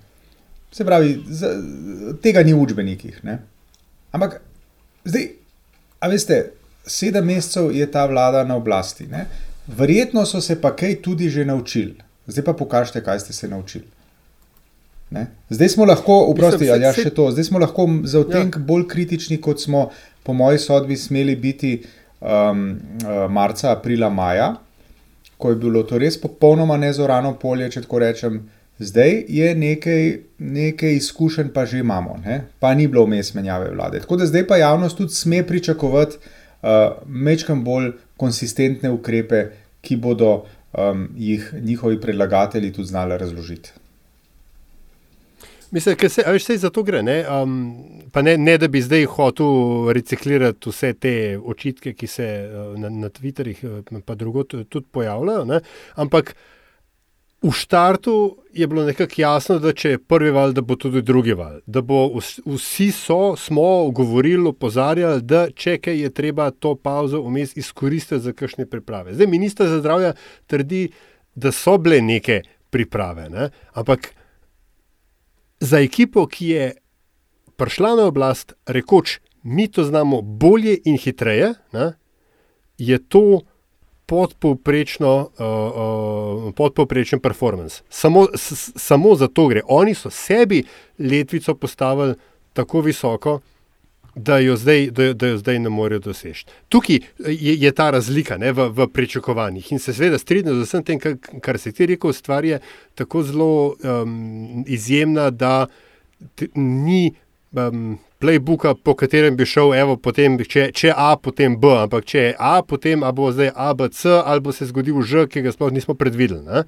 [0.72, 1.50] Se pravi, za,
[2.22, 3.20] tega ni v učbenikih.
[3.24, 3.38] Ne.
[4.12, 4.40] Ampak
[5.04, 5.28] zdaj,
[6.00, 6.52] a veste,
[6.86, 9.06] sedem mesecev je ta vlada na oblasti.
[9.10, 9.26] Ne.
[9.66, 11.98] Verjetno so se pa kaj tudi že naučili.
[12.26, 13.84] Zdaj pa pokažite, kaj ste se naučili.
[15.10, 15.26] Ne?
[15.50, 18.62] Zdaj smo lahko, oprosti, ali ja, saj- še to, zdaj smo lahko za utenk ja.
[18.62, 19.90] bolj kritični, kot smo
[20.22, 21.82] po moji sodbi smeli biti
[22.22, 24.54] um, uh, marca, aprila, maja,
[25.38, 28.42] ko je bilo to res popolnoma nezorano polje, če tako rečem.
[28.82, 30.06] Zdaj je nekaj,
[30.38, 32.40] nekaj izkušenj, pa že imamo, ne?
[32.58, 34.00] pa ni bilo vmes menjave vlade.
[34.02, 39.44] Tako da zdaj pa javnost tudi sme pričakovati uh, mečkam bolj konsistentne ukrepe,
[39.82, 40.32] ki bodo
[40.72, 43.72] um, jih njihovi predlagatelji tudi znali razložiti.
[45.72, 47.02] Mislim, da se, veš, za to gre.
[47.02, 47.24] Ne?
[47.28, 47.76] Um,
[48.12, 52.90] pa ne, ne, da bi zdaj hotel reciklirati vse te očitke, ki se uh, na,
[52.92, 55.46] na Twitterih uh, pa drugot tudi pojavljajo.
[55.48, 55.62] Ne?
[55.94, 56.34] Ampak
[57.42, 61.32] v štartu je bilo nekako jasno, da če je prvi val, da bo tudi drugi
[61.34, 61.62] val.
[61.66, 67.24] Da bo vs- vsi so, smo govorili, opozarjali, da če kaj je treba to pauzo
[67.24, 69.16] vmes izkoristiti za kakšne priprave.
[69.16, 70.12] Zdaj minister za zdravje
[70.46, 70.90] trdi,
[71.34, 73.48] da so bile neke priprave, ne?
[73.72, 74.12] ampak
[75.62, 76.64] za ekipo, ki je
[77.56, 81.92] prišla na oblast, rekoč, mi to znamo bolje in hitreje, ne,
[82.78, 83.40] je to
[84.06, 85.46] podpovprečno, uh,
[86.48, 87.82] uh, podpovprečen performance.
[87.88, 89.62] Samo, s, samo za to gre.
[89.68, 90.64] Oni so sebi
[90.98, 92.14] letvico postavili
[92.52, 93.40] tako visoko,
[94.14, 96.46] da jo zdaj, da, jo- da jo zdaj ne morejo doseči.
[96.68, 100.84] Tukaj je, je ta razlika ne, v, v pričakovanjih in se seveda strinjam z vsem
[100.84, 102.60] tem, kar, kar si ti rekel, stvar je
[102.94, 105.66] tako zelo um, izjemna, da
[106.34, 107.14] t, ni
[107.52, 112.18] um, playbooka, po katerem bi šel, evo, potem, če, če A, potem B, ampak če
[112.18, 115.42] je A, potem a bo zdaj A, B, C, ali bo se zgodil Ž, ki
[115.42, 116.44] ga sploh nismo predvideli.
[116.44, 116.64] ne.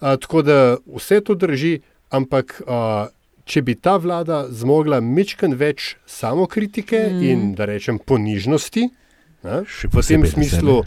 [0.00, 1.78] A, tako da vse to drži,
[2.10, 3.08] ampak a,
[3.44, 7.14] če bi ta vlada zmogla mečken več samokritike Mm.
[7.14, 7.24] mm.
[7.24, 8.88] in da rečem ponižnosti,
[9.42, 10.78] ne, Še v tem smislu,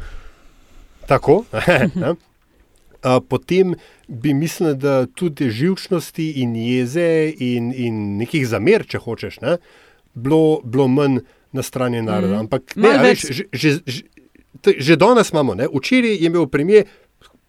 [1.05, 1.43] tako,
[1.95, 3.75] ne, uh, potem
[4.07, 9.57] bi mislil, da tudi živčnosti in jeze in, in nekih zamer, če hočeš, ne,
[10.13, 12.33] bilo, bilo manj na strani naroda.
[12.33, 12.41] Mhm.
[12.41, 14.01] Ampak ne, a veš, več- že, že, že,
[14.59, 16.87] t- že danes imamo, ne, včeraj je imel premijer.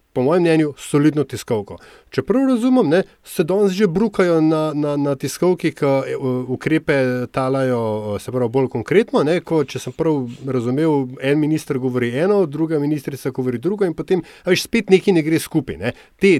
[0.09, 1.75] Po mojem mnenju, solidno tiskovko.
[2.09, 6.15] Čeprav razumem, ne, se danes že brukajo na, na, na tiskovki, ki eh,
[6.47, 9.23] ukrepe talajo, eh, se pravi, bolj konkretno.
[9.23, 13.93] Ne, ko, če sem prav razumel, en minister govori eno, druga ministrica govori drugo, in
[13.93, 15.77] potem veš, spet nekaj ne gre skupaj.
[15.77, 15.93] Ne.
[16.19, 16.39] Te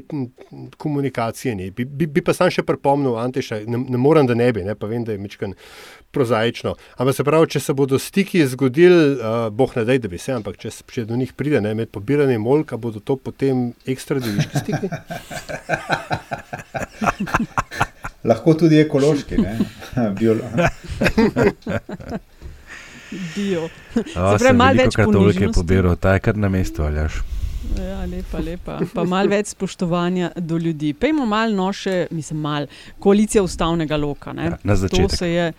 [0.77, 1.71] komunikacije ni.
[1.71, 4.75] Bi, bi, bi pa sam še pripomnil, Anteša, ne, ne morem, da ne bi, ne,
[4.75, 5.53] pa vem, da je mečkan
[6.11, 6.75] prozaično.
[6.97, 10.33] Ampak se pravi, če se bodo stiki zgodili, uh, boh ne daj, da bi se,
[10.33, 14.63] ampak če, če do njih pride ne, med pobiranjem molka, bodo to potem ekstra deviški
[14.63, 14.89] stiki.
[18.23, 19.57] Lahko tudi ekološki, ne?
[23.35, 23.69] Dio.
[24.37, 25.53] Sem malo več ponižnosti.
[25.55, 27.13] pobiral, ta je kar na mestu, aljaš.
[27.77, 28.79] Ja, lepa, lepa.
[28.93, 30.93] Pa malo več spoštovanja do ljudi.
[30.93, 32.65] Pejmo malo noše, mislim, malo
[32.99, 34.33] koalicija ustavnega loka.
[34.33, 34.43] ne.
[34.45, 35.11] Ja, na To začetek.
[35.11, 35.53] se je,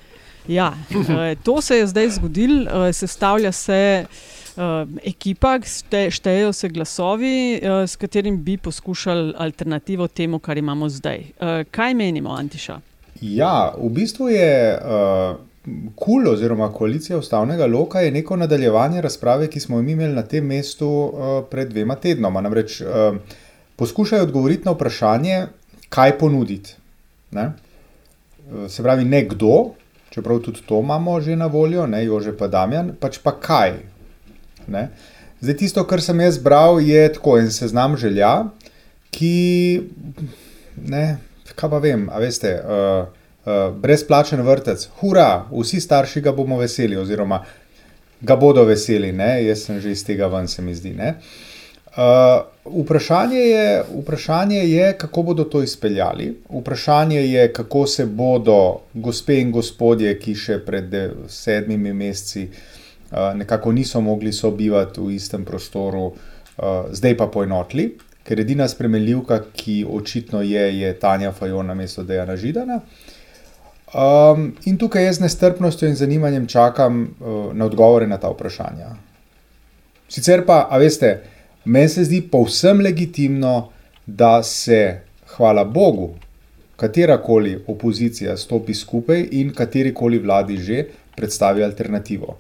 [0.49, 4.05] ja, eh, to se je zdaj zgodilo, eh, sestavlja se.
[4.51, 11.23] Uh, ekipa, šte, štejejo se glasovi, s katerim bi poskušali alternativo temu, kar imamo zdaj.
[11.71, 12.81] Kaj menimo, Antiša?
[13.23, 14.51] Ja, v bistvu je
[15.95, 20.47] KUL oziroma koalicija ustavnega loka je neko nadaljevanje razprave, ki smo jo imeli na tem
[20.47, 22.41] mestu uh, pred dvema tednoma.
[22.41, 23.17] Namreč uh,
[23.77, 25.47] poskušajo odgovoriti na vprašanje,
[25.89, 26.75] kaj ponuditi.
[27.31, 27.53] Ne?
[28.69, 29.71] Se pravi, ne kdo,
[30.11, 33.79] čeprav tudi to imamo že na voljo, ne Jože pa Damjan, pač pa kaj.
[34.69, 34.89] Ne?
[35.41, 38.51] Zdaj, tisto, kar sem jaz bral, je tako en seznam želja,
[39.11, 39.81] ki
[40.77, 41.05] ne,
[41.55, 43.07] kaj pa vem, a veste, uh,
[43.47, 47.41] uh, brezplačen vrtec, hura, vsi starši ga bomo veseli, oziroma
[48.21, 49.39] ga bodo veseli, ne?
[49.47, 50.93] jaz sem že iz tega ven, se mi zdi.
[50.95, 51.15] Ne?
[51.17, 51.50] Uh,
[52.65, 56.39] vprašanje, je, vprašanje je, kako bodo to izpeljali.
[56.51, 63.35] Vprašanje je, kako se bodo gospe in gospodje, ki še pred de- sedmimi meseci uh,
[63.35, 66.15] nekako niso mogli sobivati v istem prostoru, uh,
[66.93, 72.37] zdaj pa poenotili, ker edina spremenljivka, ki očitno je, je Tanja Fajon na mesto Dejana
[72.37, 72.81] Židana.
[73.91, 78.95] Um, in tukaj jaz z nestrpnostjo in zanimanjem čakam uh, na odgovore na ta vprašanja.
[80.09, 81.19] Sicer pa, a veste,
[81.71, 83.69] meni se zdi povsem legitimno,
[84.07, 85.01] da se,
[85.37, 86.11] hvala Bogu,
[86.77, 90.85] katerakoli opozicija stopi skupaj in katerikoli vladi že
[91.17, 92.39] predstavi alternativo.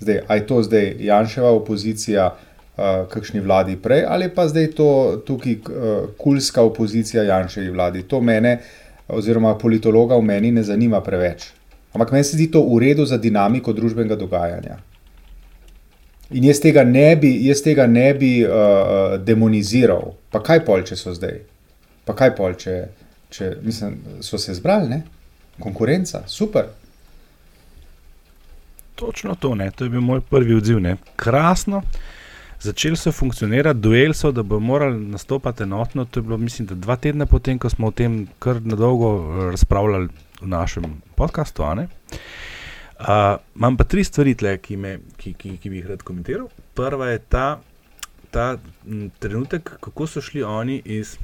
[0.00, 4.88] Zdaj, a je to zdaj Janševa opozicija, uh, kakšni vladi prej, ali pa zdaj to
[5.26, 8.02] tukaj uh, kulska opozicija Janševi vladi.
[8.02, 8.58] To mene,
[9.08, 11.48] oziroma politologa v meni, ne zanima preveč.
[11.94, 14.76] Ampak meni se zdi to v redu za dinamiko družbenega dogajanja.
[16.30, 20.16] In jaz tega ne bi, jaz tega ne bi uh, demoniziral.
[20.30, 21.38] Pa kaj pol, če so zdaj?
[22.06, 22.74] Pa kaj pol, če,
[23.30, 25.02] če mislim, so se zbrali, ne?
[25.62, 26.66] Konkurenca, super.
[28.96, 29.70] Točno to, ne?
[29.70, 30.80] to je bil moj prvi odziv.
[30.80, 30.96] Ne?
[31.16, 31.82] Krasno,
[32.60, 36.04] začeli so funkcionirati, duel so, da bo morali nastopati enotno.
[36.04, 39.50] To je bilo, mislim, dva tedna potem, ko smo o tem kar na dolgo eh,
[39.50, 40.08] razpravljali
[40.40, 40.84] v našem
[41.14, 41.62] podkastu.
[41.74, 41.88] ne.
[43.00, 46.48] Imam pa tri stvari, tle, ki, me, ki, ki, ki bi jih rad komentiral.
[46.74, 47.46] Prva je ta,
[48.32, 48.46] ta
[49.20, 51.16] trenutek, kako so šli oni iz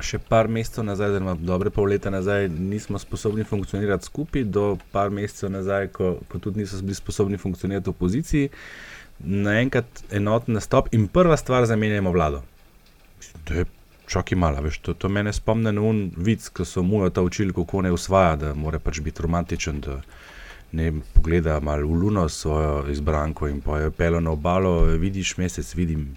[0.00, 5.10] še par mesecev nazaj, oziroma dobre pol leta nazaj, nismo sposobni funkcionirati skupaj, do par
[5.10, 8.52] mesecev nazaj, ko, ko tudi niso bili sposobni funkcionirati v opoziciji,
[9.20, 12.42] naenkrat enoten nastop in prva stvar zamenjamo vlado.
[13.44, 13.66] To je
[14.10, 17.54] čakaj malo, veš, to, to mene spomne na un vic, ko so mu ta učili,
[17.54, 19.80] kako ne usvaja, da mora pač biti romantičen.
[19.84, 20.00] Da,
[20.72, 25.36] Ne vem, pogleda malo v luno svojo izbranko in pa je pelo na obalo, vidiš
[25.36, 26.16] mesec, vidim.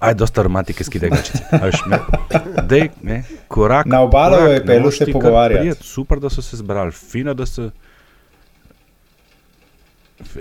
[0.00, 1.44] Aj, dosta romantike skide gačice.
[2.68, 3.86] Dej, ne, korak.
[3.86, 5.60] Na obalo korak, je pelo ti pogovarjati.
[5.60, 5.78] prijet.
[5.84, 7.70] Super, da so se zbrali, fino, da so.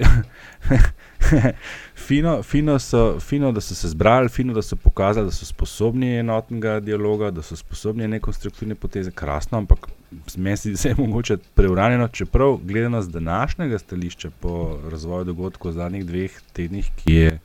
[2.08, 6.18] fino, fino, so, fino, da so se zbrali, fino, da so pokazali, da so sposobni
[6.20, 9.88] enotnega dialoga, da so sposobni ene konstruktivne poteze, krasno, ampak
[10.38, 14.54] meni se je mogoče preuranjeno, čeprav gledano z današnjega stališča po
[14.86, 17.40] razvoju dogodkov v zadnjih dveh tednih, ki je,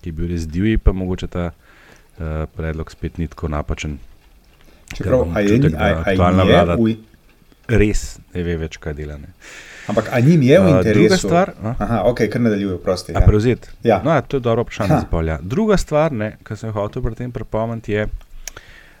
[0.00, 3.98] ki je bil res divji, pa mogoče ta uh, predlog spet ni tako napačen.
[4.94, 6.96] Čeprav, je- da aktualna vlada v-
[7.68, 8.02] res
[8.34, 9.16] ne ve več, kaj dela.
[9.16, 9.32] Ne.
[9.86, 10.98] Ampak a njim je v Uh, interesu?
[10.98, 11.74] Druga stvar, a?
[11.78, 13.12] Aha, ok, kar nadaljujem, prosti.
[13.12, 13.68] A prevzeti.
[13.82, 14.00] Ja.
[14.04, 15.38] No, ja, to je dobro vprašanje za polja.
[15.42, 16.10] Druga stvar,
[16.44, 18.06] ki sem jo hotel pri tem pripomniti, je,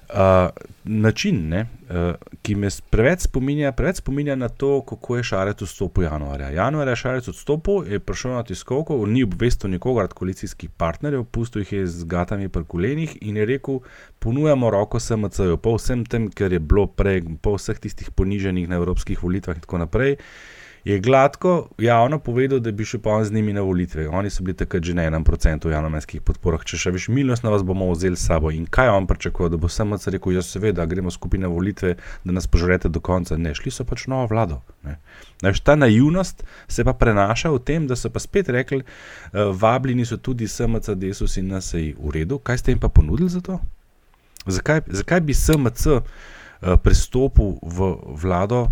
[0.08, 0.50] Uh,
[0.84, 6.04] način, ne, uh, ki me preveč spominja, preveč spominja na to, kako je Šarec odstopil
[6.04, 6.50] januarja.
[6.50, 11.64] Januarja je Šarec odstopil, je prišel na tiskovko, ni obvestil nikogar od koalicijskih partnerjev, pustil
[11.64, 13.80] jih je z gatami pri kolenih in je rekel:
[14.18, 18.78] ponujamo roko SMC-ju, po vsem tem, kar je bilo prej, po vseh tistih poniženih na
[18.78, 20.16] evropskih volitvah in tako naprej.
[20.86, 24.08] Je gladko javno povedal, da bi šel pa on z njimi na volitve.
[24.08, 26.62] Oni so bili takrat že na enem procentu v javnomenskih podporah.
[26.62, 28.52] Če še veš, milostno vas bomo vzeli s sabo.
[28.54, 31.96] In kaj je on pričakoval, da bo samo rekel, ja, seveda, gremo skupaj na volitve,
[32.22, 33.34] da nas požrete do konca.
[33.34, 34.60] Ne, šli so pač v novo vlado.
[34.86, 35.00] Ne.
[35.42, 40.06] Veš, ta naivnost se pa prenaša v tem, da so pa spet rekli, uh, vabljeni
[40.06, 42.38] so tudi SMC, Desus in NSI v redu.
[42.38, 43.58] Kaj ste jim pa ponudili za to?
[44.46, 46.02] Zakaj, zakaj bi SMC uh,
[46.78, 48.68] prestopil v vlado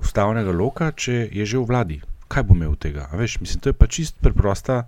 [0.00, 2.00] ustavnega loka, če je že v vladi?
[2.28, 3.08] Kaj bo imel od tega?
[3.12, 4.84] A Veš, mislim, to je pa čist preprosta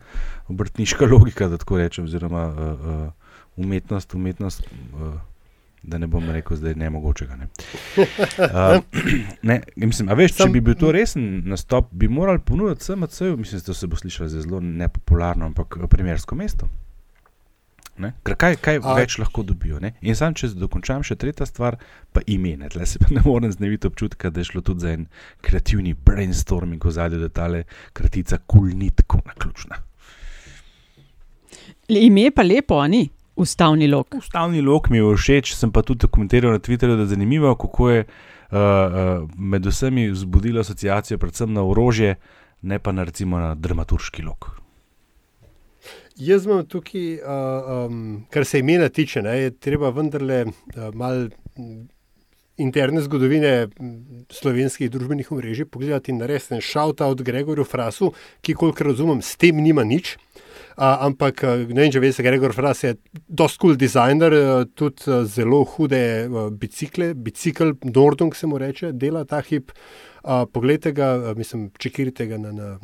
[0.49, 3.09] obrtniška logika, da tako rečem, oziroma uh, uh,
[3.57, 4.69] umetnost, umetnost.
[4.95, 5.16] Uh,
[5.87, 7.37] Da ne bom rekel, da je nemogočega.
[7.38, 7.47] Ne.
[7.95, 8.81] Uh,
[9.49, 13.62] ne, mislim, a veš, če bi bil to resen nastop, bi morali ponuditi SMC-ju, mislim,
[13.66, 16.66] da se bo slišalo za zelo nepopularno, ampak primersko mesto.
[17.98, 18.12] Ne?
[18.24, 19.78] Ker kaj, kaj A- več lahko dobijo.
[19.80, 19.94] Ne?
[20.02, 21.78] In sam, če dokončam še tretja stvar,
[22.12, 22.52] pa ime.
[22.68, 25.06] Tle se pa ne morem znebiti občutka, da je šlo tudi za en
[25.40, 29.80] kreativni brainstorming v zadju, da tale kratica kul ni tako naključna.
[31.88, 33.09] Le- Ime pa lepo, a ni?
[33.37, 34.14] Ustavni lok.
[34.14, 37.90] Ustavni lok mi je všeč, sem pa tudi komentiral na Twitterju, da je zanimivo, kako
[37.90, 38.09] je uh,
[38.50, 42.14] uh, med vsemi vzbudilo asociacijo predvsem na orožje,
[42.62, 44.50] ne pa na recimo na dramaturški lok.
[46.16, 51.29] Jaz imam tukaj, uh, um, kar se imena tiče, ne, je treba vendarle uh, malo
[52.57, 53.68] interne zgodovine
[54.33, 59.61] slovenskih družbenih omrežij pogledati in narediti en shout-out Gregorju Frasu, ki, kolikor razumem, s tem
[59.61, 60.16] nima nič.
[60.76, 62.96] Uh, ampak, uh, ne vem, če veste, Gregor Fras je
[63.28, 68.92] dosti cool designer, uh, tudi uh, zelo hude uh, bicikle, bicikl Nordung se mu reče,
[68.92, 69.72] dela ta hip.
[70.20, 72.74] Uh, poglejte ga, uh, mislim, čekirite ga na, na,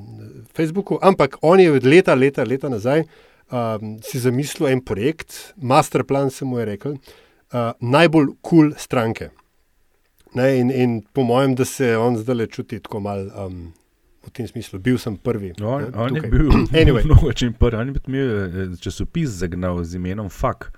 [0.56, 0.96] Facebooku.
[1.02, 3.04] Ampak on je od leta, leta, leta nazaj
[3.52, 6.96] um, si zamislil en projekt, masterplan se mu je rekel,
[7.52, 9.30] uh, najbolj kul cool stranke.
[10.34, 13.26] Ne, in, in po mojem, da se on zdaj le čuti tako mal.
[13.36, 13.72] Um,
[14.22, 15.52] V tem smislu, bil sem prvi.
[15.58, 16.30] On, ne, on je tukaj.
[16.30, 20.70] bil anyway, mnogo čim prvi, on je imel eh, časopis zagnal z imenom Fak.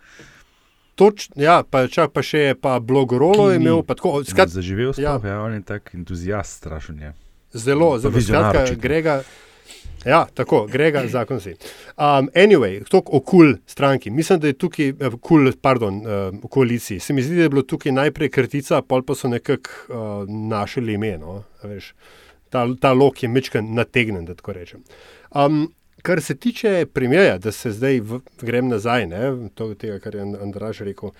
[0.95, 3.83] toč, ja, pa, čak, pa še je pa blogorolo ki imel.
[3.87, 7.01] Tako, skat, Zaživel ja, sploh, ja, on je tak entuzijast strašen.
[7.03, 7.13] Je.
[7.55, 8.81] Zelo, Pa zelo vizionar skratka.
[8.81, 9.17] Grega.
[10.05, 11.55] Ja, tako, Grega, zakon si.
[11.97, 14.11] Um, anyway, to o kul stranki.
[14.11, 17.01] Mislim, da je tukaj, eh, kul, pardon, uh, koaliciji.
[17.01, 20.95] Se mi zdi, da je bilo tukaj najprej krtica, pol pa so nekako uh, našli
[20.95, 21.17] ime.
[21.19, 21.95] No, a veš.
[22.55, 24.85] Ta, ta lok je mečken nategnen, da tako rečem.
[25.35, 25.67] Um,
[26.07, 29.25] kar se tiče primera, da se zdaj v, grem nazaj, ne,
[29.59, 31.11] to, tega, kar je And- Andraž rekel.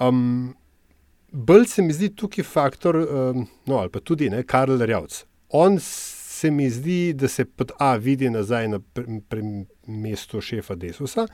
[0.00, 0.56] Um,
[1.30, 5.20] Bolj se mi zdi tukaj faktor, um, no ali pa tudi ne, Karl Rjavc.
[5.54, 8.80] On se mi zdi, da se pod A vidi nazaj na
[9.86, 11.28] mesto šefa Desusa,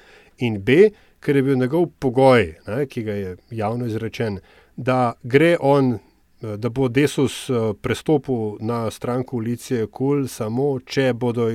[0.45, 0.91] in B,
[1.21, 4.37] ker je bil njegov pogoj, ne, ki ga je javno izrečen,
[4.77, 5.95] da gre on,
[6.41, 11.49] da bo Desus eh, prestopil na stran koalicije KUL, samo če bodo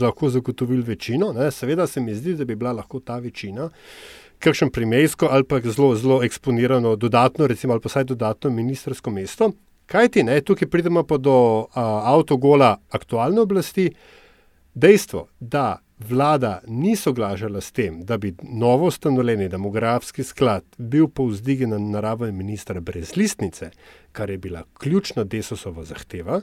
[0.00, 1.32] lahko zagotovili večino.
[1.32, 1.50] Ne.
[1.50, 3.70] Seveda se mi zdi, da bi bila lahko ta večina
[4.38, 9.50] kakšen primejsko ali pa zelo, zelo eksponirano dodatno, recimo ali pa vsaj dodatno ministersko mesto.
[9.86, 13.90] Kaj ti ne, tukaj pridemo pa do a, avtogola aktualne oblasti.
[14.74, 21.70] Dejstvo, da vlada ni soglašala s tem, da bi novo ustanovljeni demografski sklad bil povzdigen
[21.70, 23.70] na naraven ministra brez listnice,
[24.12, 26.40] kar je bila ključna desosova zahteva,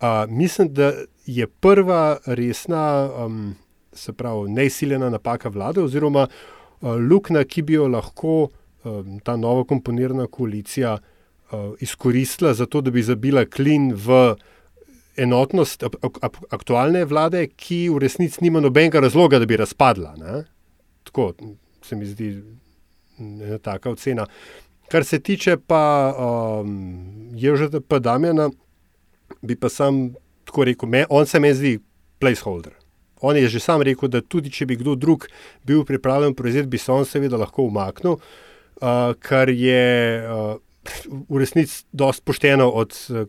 [0.00, 0.92] a, mislim, da
[1.26, 3.54] je prva resna, um,
[3.92, 8.48] se pravi, neizsiljena napaka vlade oziroma uh, luknja, ki bi jo lahko
[8.84, 14.34] um, ta novo komponirana koalicija uh, izkoristila za to, da bi zabila klin v
[15.16, 15.84] enotnost
[16.50, 20.14] aktualne vlade, ki v resnici nima nobenega razloga, da bi razpadla.
[20.18, 20.44] Ne?
[21.04, 21.32] Tako
[21.82, 22.32] se mi zdi
[23.18, 24.26] ena taka ocena.
[24.90, 28.50] Kar se tiče pa um, Ježeta pa Damjana,
[29.42, 30.10] bi pa sam
[30.44, 31.78] tako rekel, me, on se mi zdi
[32.18, 32.72] placeholder.
[33.20, 35.28] On je že sam rekel, da tudi če bi kdo drug
[35.64, 39.84] bil pripravljen prevzeti, bi se on seveda lahko umaknil, uh, kar je
[40.24, 40.56] uh,
[41.28, 43.26] v resnici dosti pošteno od, uh,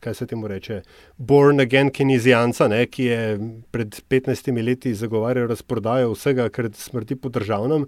[0.00, 0.82] kaj se temu reče,
[1.16, 3.38] born again kinizijanca, ne, ki je
[3.70, 7.86] pred 15 leti zagovarjal razprodajo vsega, kar smrti po državnem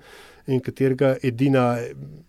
[0.50, 1.78] in katerega edina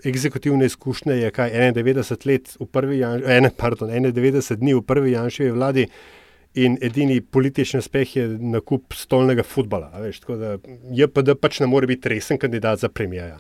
[0.06, 5.12] egzekutivna izkušnja je kaj 91 let v prvi, Jan- ene, pardon, 91 dni v prvi
[5.12, 5.88] Janševi vladi.
[6.54, 9.88] In edini politični uspeh je nakup stolnega futbola.
[9.94, 10.58] a Veš, tako da
[10.92, 13.40] JPD pač ne more biti resen kandidat za premijeja.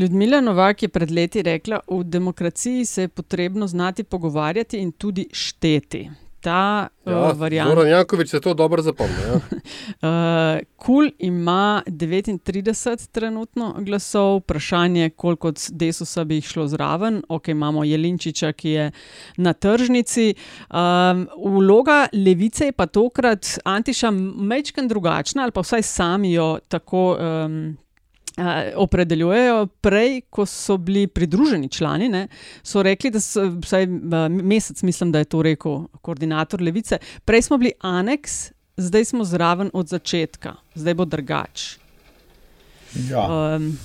[0.00, 5.28] Ljudmila Novak je pred leti rekla, v demokraciji se je potrebno znati pogovarjati in tudi
[5.32, 6.10] šteti.
[6.40, 7.74] Ta Ja, uh, varianta.
[7.74, 9.14] Zoran Jankovič se to dobro zapomni.
[9.28, 9.34] Ja.
[9.34, 17.22] Uh, Kul ima 39 trenutno glasov, vprašanje, koliko od Desusa bi jih šlo zraven.
[17.28, 18.90] Ok, imamo Jelinčiča, ki je
[19.36, 20.34] na tržnici.
[20.70, 27.16] Um, vloga levice je pa tokrat Antiša mečken drugačna, ali pa vsaj sami jo tako.
[27.20, 27.83] Um, Uh,
[28.76, 29.66] opredeljujejo.
[29.80, 32.26] Prej, ko so bili pridruženi člani, ne,
[32.62, 36.98] so rekli, da so vsaj uh, mesec, mislim, da je to rekel koordinator levice.
[37.24, 41.76] Prej smo bili aneks, zdaj smo zraven od začetka, zdaj bo drugač.
[43.10, 43.26] Ja.
[43.56, 43.76] Um,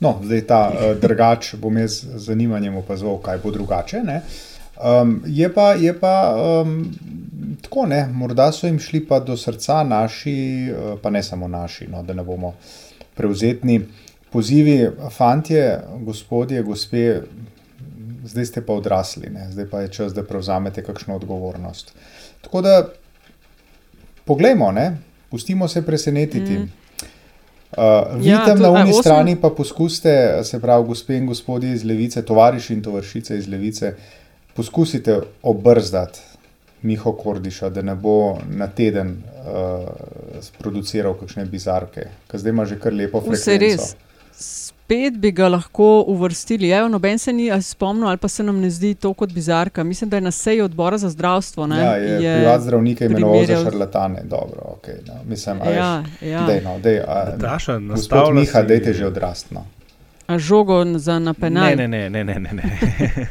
[0.00, 4.02] No, zdaj ta uh, drugač bom jaz z zanimanjem opazoval, kaj bo drugače.
[4.06, 4.22] ne.
[4.78, 6.84] Um, je pa, je pa um,
[7.62, 11.88] tako, ne, morda so jim šli pa do srca naši, uh, pa ne samo naši,
[11.90, 12.54] no, da ne bomo
[13.18, 13.80] prevzetni
[14.30, 14.76] pozivi,
[15.10, 15.64] fantje,
[16.00, 17.20] gospodje, gospe,
[18.24, 21.92] zdaj ste pa odrasli, ne, zdaj pa je čas, da prevzamete kakšno odgovornost.
[22.40, 22.74] Tako da,
[24.24, 24.98] poglejmo, ne,
[25.30, 26.52] pustimo se presenetiti.
[26.54, 26.68] Mm.
[27.70, 27.84] Uh,
[28.16, 30.12] vi Ja, tam to- na uni osem- strani pa poskusite,
[30.42, 33.94] se pravi, gospe in gospodje iz levice, tovariši in tovarišice iz levice,
[34.54, 36.20] poskusite obrzdati
[36.82, 38.16] Miho Kordiša, da ne bo
[38.48, 39.88] na teden uh,
[40.58, 43.82] produciral kakšne bizarke, ker zdaj ima že kar lepo Vse frekvenco.
[43.82, 43.96] res.
[44.32, 46.70] Spet bi ga lahko uvrstili.
[46.70, 49.84] Evo, noben se ni spomnil, ali pa se nam ne zdi to kot bizarka.
[49.84, 51.66] Mislim, da je na seji odbora za zdravstvo.
[51.66, 54.22] Ne, Ja, je, je privat zdravnike imenoval primerjal- za šarlatane.
[54.24, 55.14] Dobro, okay, no.
[55.26, 56.46] Mislim, a Ja, veš, ja.
[56.46, 59.66] Dej, no, dej, a, Nataša, gospod nastavlja Miha, si- dejte že odrastno.
[60.26, 61.64] A žogo za napenal.
[61.66, 62.50] Ne, ne, ne, ne, ne, ne.
[62.54, 63.26] ne.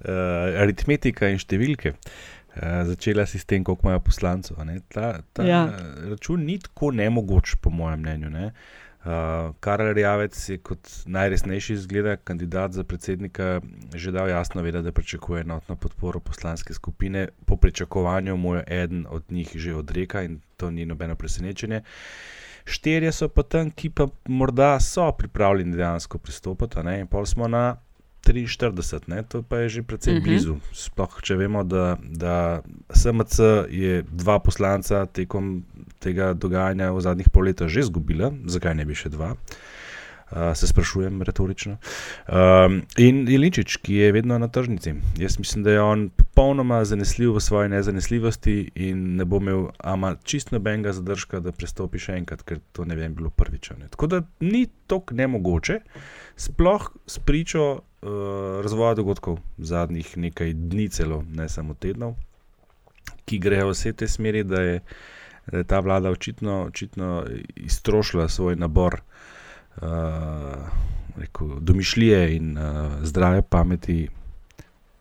[0.00, 0.10] uh,
[0.62, 1.88] aritmetika in številke.
[1.90, 1.96] Uh,
[2.84, 4.56] začela si s tem, koliko imajo poslancev.
[4.88, 5.68] Ta, ta Ja.
[6.10, 8.30] račun ni tako nemogoč, po mojem mnenju.
[8.30, 8.52] Ne.
[9.00, 9.06] Uh,
[9.60, 13.60] Karel Rjavec je kot najresnejši zgleda kandidat za predsednika
[13.94, 17.28] že dal jasno vedeti, da pričakuje enotno podporo poslanske skupine.
[17.46, 21.80] Po pričakovanju mu je eden od njih že odreka in to ni nobeno presenečenje.
[22.64, 26.76] Štirje so pa tam, ki pa morda so pripravljeni dejansko pristopiti,
[27.10, 27.76] pol smo na
[28.26, 30.18] 43, ne, to pa je že precej Mhm.
[30.18, 30.28] mm -hmm.
[30.28, 30.56] blizu.
[30.72, 32.62] Sploh če vemo, da, da
[32.94, 33.38] SMC
[33.70, 35.64] je dva poslanca tekom
[35.98, 39.36] tega dogajanja v zadnjih pol leta že izgubila, zakaj ne bi še dva?
[40.30, 41.76] Uh, se sprašujem retorično.
[42.28, 44.94] Um, in Jelinčič, ki je vedno na tržnici.
[45.18, 50.14] Jaz mislim, da je on popolnoma zanesljiv v svoji nezanesljivosti in ne bo imel ama
[50.22, 53.70] čist nobenega zadržka, da prestopi še enkrat, ker to ne vem, bilo prvič.
[53.78, 53.88] Ne.
[53.90, 55.80] Tako da ni tako nemogoče,
[56.36, 57.89] sploh s pričo uh,
[58.62, 62.14] razvoja dogodkov zadnjih nekaj dni, celo ne samo tednov,
[63.24, 64.80] ki grejo vse v tej smeri, da je,
[65.46, 67.24] da je ta vlada očitno, očitno
[67.56, 69.82] iztrošila svoj nabor uh,
[71.16, 72.64] rekel, domišljije in uh,
[73.02, 74.08] zdrave pameti,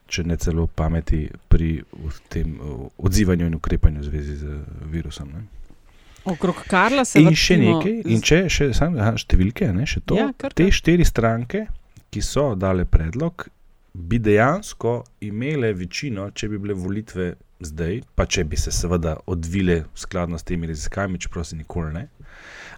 [0.08, 1.84] če ne celo pameti pri
[2.30, 4.60] tem uh, odzivanju in ukrepanju v zvezi z
[4.92, 5.32] virusom.
[5.34, 5.44] Ne.
[6.26, 10.18] Okrog Karla se In še nekaj, in če še sam, aha, številke, ne, še to,
[10.20, 11.68] Ja, te štiri stranke,
[12.10, 13.48] ki so dale predlog,
[13.94, 19.84] bi dejansko imele večino, če bi bile volitve zdaj, pa če bi se seveda odvile
[19.96, 22.08] skladno s temi raziskavami, čeprav se nikoli ne.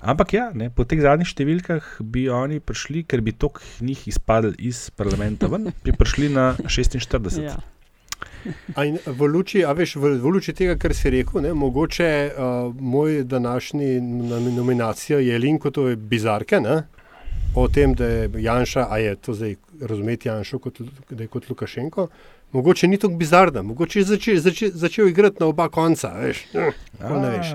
[0.02, 4.56] Ampak ja, ne, po teh zadnjih številkah bi oni prišli, ker bi tok njih izpadli
[4.72, 7.38] iz parlamenta ven, bi prišli na 46.
[7.44, 7.60] Ja.
[8.74, 12.10] A in v luči, a veš, v, v luči tega, kar si rekel, ne, mogoče
[12.32, 16.82] uh, moj današnji nom- nominacija je Linkotove bizarke, ne,
[17.56, 21.50] o tem, da je Janša, a je to zdaj razumeti Janšo kot, da je kot
[21.50, 22.08] Lukašenko,
[22.52, 27.20] mogoče ni tako bizarna, mogoče je začel, začel, začel igrati na oba konca, veš, no,
[27.20, 27.54] ne veš.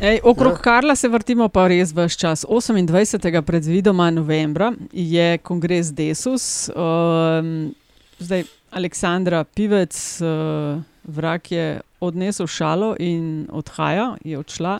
[0.00, 0.62] Ej, okrog Ja.
[0.62, 2.44] Karla se vrtimo pa res vse čas.
[2.48, 3.42] 28.
[3.42, 6.68] predvidoma novembra je kongres Desus.
[6.68, 7.74] Um,
[8.18, 14.78] zdaj Aleksandra Pivec, uh, vrak je odnesel šalo in odhaja, je odšla.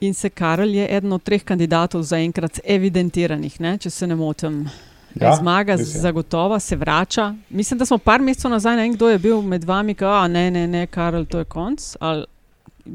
[0.00, 4.68] In se Karel je eden od treh kandidatov zaenkrat evidentiranih, ne, če se ne motim.
[5.14, 7.34] Ja, Zmaga zagotovo se vrača.
[7.50, 10.28] Mislim, da smo par mesecev nazaj, ne vem, kdo je bil med vami, ki je,
[10.28, 11.96] ne, ne, ne, Karel, to je konc.
[12.00, 12.26] Ali,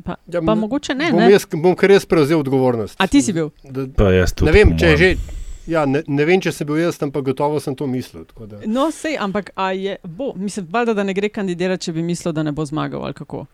[0.04, 1.10] pa, ja, pa mogoče ne.
[1.12, 1.32] Bom, ne?
[1.32, 2.96] jaz, bom kar jaz prevzel odgovornost.
[2.98, 3.50] A ti si bil?
[3.64, 5.16] Da, Pa jaz tudi, ne vem, če je že.
[5.66, 8.24] Ja, ne, ne vem, če sem bil jaz, ampak gotovo sem to mislil.
[8.26, 11.94] tako da- No, sej, ampak a je, bo, mislim, valjda, da ne gre kandidirati, če
[11.94, 13.46] bi mislil, da ne bo zmagal ali kako.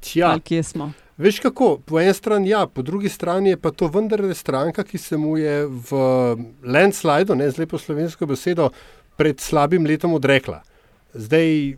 [0.00, 0.30] Tja.
[0.30, 0.92] Ali kje smo?
[1.18, 4.98] Veš kako, po eni strani ja, po drugi strani je pa to vendarle stranka, ki
[4.98, 5.90] se mu je v
[6.64, 8.70] landslidu, ne z lepo slovensko besedo,
[9.16, 10.60] pred slabim letom odrekla.
[11.14, 11.74] Zdaj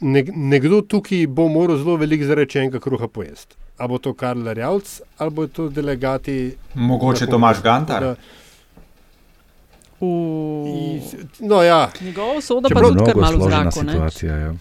[0.00, 3.56] ne, nekdo tukaj bo moral zelo veliko zarečenega kruha pojesti.
[3.78, 6.54] A bo to Karl Rjavc ali bo to delegati.
[6.74, 8.02] Mogoče da- Gantar?
[8.02, 8.14] da-
[10.00, 10.06] V...
[11.40, 11.90] No, ja.
[12.00, 13.70] Njegovo sodo pa tudi kar malo zraku.
[13.72, 14.36] situacija.
[14.36, 14.54] Ja.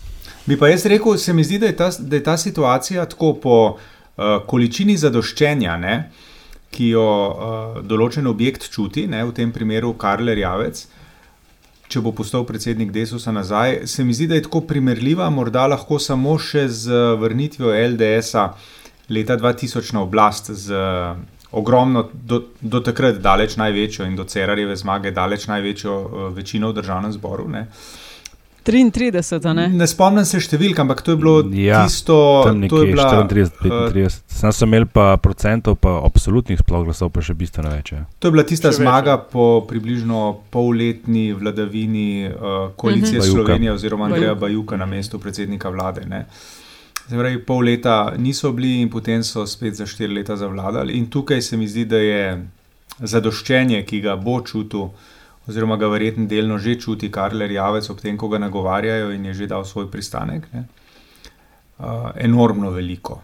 [0.45, 3.33] Bi pa jaz rekel, se mi zdi, da je ta, da je ta situacija tako
[3.33, 3.77] po
[4.17, 5.95] količini zadoščenja, ne,
[6.73, 10.83] ki jo uh, določen objekt čuti, ne, v tem primeru Karler Javec,
[11.87, 16.01] če bo postal predsednik Desusa nazaj, se mi zdi, da je tako primerljiva, morda lahko
[16.03, 18.49] samo še z vrnitvijo LDS-a
[19.13, 20.51] leta 2000 na oblast.
[20.51, 20.85] Z,
[21.57, 26.81] Ogromno, do, do takrat daleč največjo in do Cerarjeve zmage daleč največjo uh, večino v
[26.81, 27.47] državnem zboru.
[27.47, 27.61] Ne.
[28.67, 29.67] 33, ne?
[29.71, 33.05] Ne spomnim se številk, ampak to je bilo Ja, tisto, tam to je nekje bila,
[33.23, 34.19] 34, 35.
[34.27, 37.91] Sam sem imel pa procentov, pa absolutnih sploh glasov, pa še bistveno več.
[37.91, 38.03] ja.
[38.19, 42.35] To je bila tista Še več, zmaga po približno polletni vladavini uh,
[42.75, 43.19] koalicije Mhm.
[43.19, 43.31] uh -huh.
[43.33, 44.41] Slovenije oziroma Andreja Bajuk.
[44.41, 46.05] Bajuka na mestu predsednika vlade.
[46.05, 46.25] Ne.
[47.09, 50.93] Se pravi, pol leta niso bili in potem so spet za štiri leta zavladali.
[50.93, 52.47] In tukaj se mi zdi, da je
[52.99, 54.89] zadoščenje, ki ga bo čutil,
[55.47, 59.33] oziroma ga verjetno delno že čuti Karler Javec, ob tem, ko ga nagovarjajo in je
[59.33, 60.65] že dal svoj pristanek, ne,
[61.79, 63.21] uh, enormno veliko.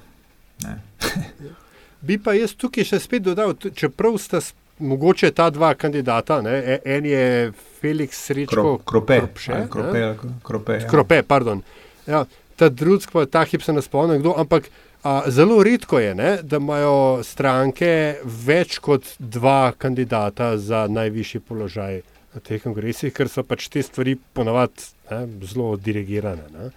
[2.07, 4.41] Bi pa jaz tukaj še spet dodal, čeprav sta
[4.83, 7.51] mogoče ta dva kandidata, ne, e- en je
[7.81, 10.39] Felix Srečko Kro, krope, Kropše, ali krope, ne?
[10.43, 10.87] krope, ja.
[10.89, 11.61] Krope, pardon.
[12.07, 14.67] Ja, ta drug, ta hip se ne spomnim kdo, ampak
[15.03, 22.01] a, zelo redko je, ne, da imajo stranke več kot dva kandidata za najvišji položaj
[22.33, 26.47] na teh kongresih, ker so pač te stvari ponavadi ne, zelo dirigirane.
[26.53, 26.71] Ne.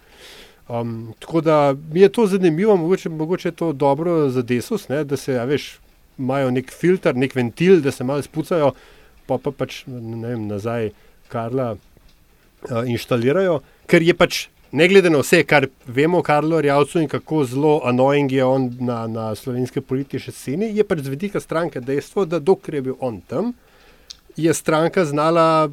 [0.67, 5.17] Um, tako da je to zanimivo, mogoče, mogoče je to dobro za desus, ne, da
[5.17, 5.77] se, a veš,
[6.19, 8.73] imajo nek filter, nek ventil, da se malo spucajo,
[9.27, 10.91] pa pa pač vem, nazaj
[11.31, 16.99] Karla uh, inštalirajo, ker je pač, ne glede na vse, kar vemo o Karlu Rjavcu
[16.99, 21.39] in kako zelo annoying je on na, na slovenski politični sceni, je pač z vidika
[21.39, 23.53] stranke dejstvo, da dokler je bil on tam,
[24.37, 25.69] je stranka znala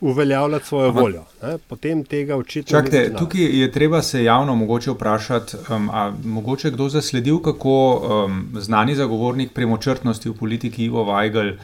[0.00, 1.22] uveljavljati svojo Ampak- voljo.
[1.42, 1.58] Ne?
[1.58, 6.88] Potem tega očitno Čakajte, tukaj je treba se javno mogoče vprašati, um, a mogoče kdo
[6.88, 11.56] zasledil, kako um, znani zagovornik premočrtnosti v politiki Ivo Weigl uh,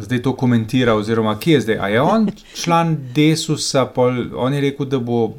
[0.00, 1.78] zdaj to komentira, oziroma kje je zdaj?
[1.78, 5.32] A je on član Desusa, pol, on je rekel, da bo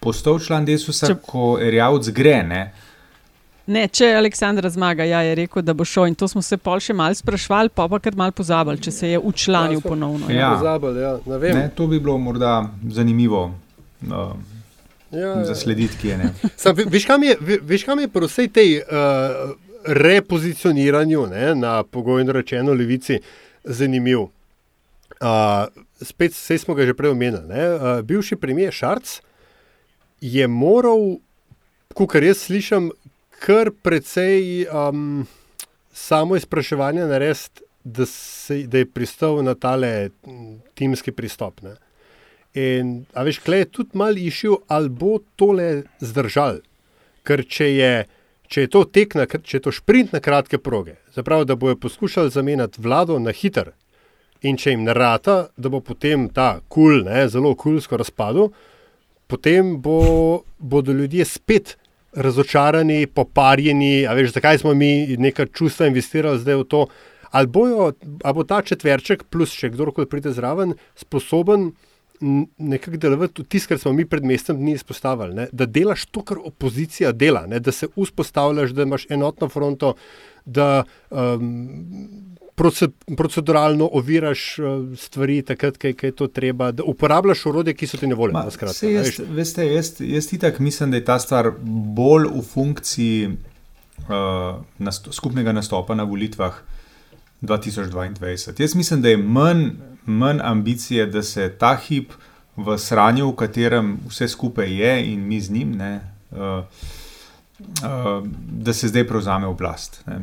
[0.00, 2.72] postal član Desusa, Če- ko Erjavc gre, ne?
[3.68, 6.06] Ne, če Aleksandra zmaga, ja, je rekel, da bo šel.
[6.06, 9.08] In to smo se pol še mal sprašvali, pa pa kar mal pozabili, če se
[9.08, 10.30] je učlanil ponovno.
[10.30, 10.54] Ja.
[10.54, 11.56] Pozabili, ja, ne vem.
[11.56, 11.66] ne?
[11.70, 12.54] To bi bilo morda
[12.90, 13.42] zanimivo
[14.02, 14.32] uh,
[15.10, 15.44] Ja, ja.
[15.44, 16.30] zaslediti, kje ne.
[16.56, 19.52] Sam, ve- veš, kam je, ve- veš, kam je pri vsej tej uh,
[19.84, 23.20] repozicioniranju ne, na pogojno rečeno levici
[23.64, 24.26] zanimiv?
[25.18, 27.44] Uh, spet, vse smo ga že prej omenili.
[27.46, 29.20] ne, Uh, bivši premijer Šarc
[30.20, 31.18] je moral,
[32.06, 32.90] kar jaz slišim,
[33.40, 35.26] kar precej um,
[35.92, 40.10] samo izpraševanje narediti, da, se- da je pristal na tale
[40.74, 41.62] timski pristop.
[41.62, 41.76] Ne.
[42.54, 46.60] In, a veš, klej je tudi malo išel, ali bo tole zdržal.
[47.22, 47.92] Ker če je,
[48.48, 51.76] če je to tek, na, če je to sprint na kratke proge, zapravo, da bojo
[51.76, 53.72] poskušali zamenjati vlado na hiter.
[54.42, 58.52] In če jim narata, da bo potem ta kul, cool, zelo kulsko razpadel,
[59.26, 61.76] potem bo, bodo ljudje spet
[62.18, 66.86] razočarani, poparjeni, a veš, zakaj smo mi neka čustva investirali zdaj v to.
[67.30, 67.92] Ali, bojo,
[68.24, 71.70] ali bo ta četverček, plus še kdorkoli pride zraven, sposoben
[72.20, 75.46] nekako delovati tisto, kar smo mi pred mestem dni izpostavili, ne?
[75.52, 77.60] da delaš to, kar opozicija dela, ne?
[77.60, 79.94] da se vzpostavljaš, da imaš enotno fronto,
[80.44, 82.34] da um,
[83.16, 84.66] proceduralno oviraš uh,
[84.98, 88.32] stvari, takrat, je- ko je to treba, da uporabljaš orodje, ki so ti na voljo.
[88.32, 88.44] No,
[88.82, 91.52] jaz, veste, jaz, jaz itak mislim, da je ta stvar
[91.96, 96.54] bolj v funkciji uh, nasto, skupnega nastopa na volitvah
[97.42, 98.60] 2022.
[98.60, 99.68] Jaz mislim, da je manj,
[100.06, 102.12] manj ambicije, da se ta hip
[102.56, 106.00] v sranju, v katerem vse skupaj je in mi z njim, ne,
[106.30, 110.02] uh, uh, da se zdaj prevzame oblast.
[110.06, 110.18] Ne.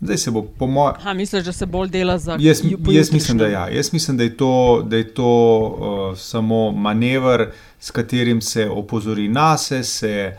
[0.00, 0.94] Zdaj se bo, po mojem.
[1.16, 3.68] Misliš, da se bolj dela za Jaz, ju- po jaz mislim, da ja.
[3.68, 9.28] Jaz mislim, da je to, da je to uh, samo manever, s katerim se opozori
[9.28, 10.36] nas, se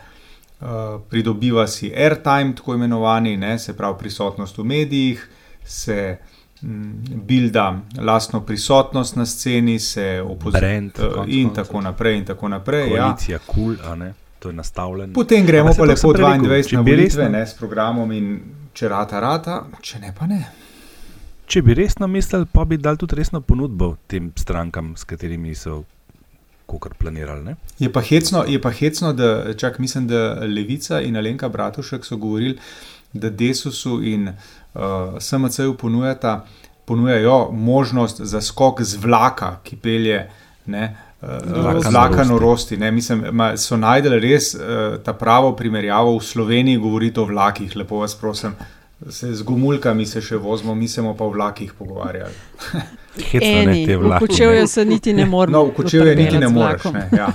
[0.60, 0.66] uh,
[1.10, 5.28] pridobiva si airtime, tako imenovani, ne, se pravi prisotnost v medijih,
[5.64, 6.16] se
[6.62, 6.92] mm,
[7.26, 12.18] bilda lastno prisotnost na sceni, se opozori Brand, uh, in tako naprej.
[12.18, 13.02] In tako naprej ja.
[13.02, 15.12] Koalicija, kul, cool, a ne, to je nastavljeno.
[15.14, 18.32] Potem gremo pa lepo sem prej rekel, 22 če na volitve ne, s programom in
[18.72, 20.40] če rata, rata, če ne pa ne.
[21.48, 25.82] Če bi resno mislili, pa bi dali tudi resno ponudbo tem strankam, s katerimi so
[26.68, 27.44] kokar planirali.
[27.44, 27.56] Ne?
[27.80, 32.20] Je pa hecno, je pa hecno da čak, mislim, da Levica in Alenka Bratušek so
[32.20, 32.58] govorili,
[33.12, 34.82] da Desusu in uh,
[35.20, 36.44] SMC-ju ponujata
[36.84, 40.26] ponujajo možnost za skok z vlaka, ki pelje.
[40.68, 42.28] Ne, Vlaka Z vlaka norosti.
[42.28, 42.76] norosti.
[42.76, 44.60] Ne, mislim, ma, so najdel res uh,
[45.02, 48.54] ta pravo primerjavo v Sloveniji, govoriti o vlakih, lepo vas prosim.
[49.08, 52.34] Se z gumulkami se še vozimo, mi se pa o vlakih pogovarjali.
[53.34, 55.58] Eni, v Kočevju se niti ne moremo.
[55.58, 56.84] No, v Kočevju niti ne moreš.
[56.84, 57.28] Ne, ja.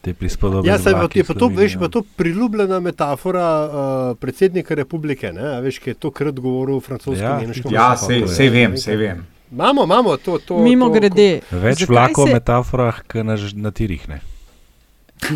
[0.00, 0.68] Te prispodobe.
[0.68, 5.56] Ja, saj je pa to, veš, pa to priljubljena metafora uh, predsednika republike, ne?
[5.56, 8.28] a veš, ki je to krat govoril francosko, Ja, ja, vse sej- je.
[8.28, 9.26] sej vem, sej vem.
[9.52, 10.38] Imamo, imamo to.
[10.38, 11.40] to Mimo to, grede.
[11.50, 14.08] Več zakaj vlakov v se- metaforah, kot na, na tirih.
[14.08, 14.20] Ne?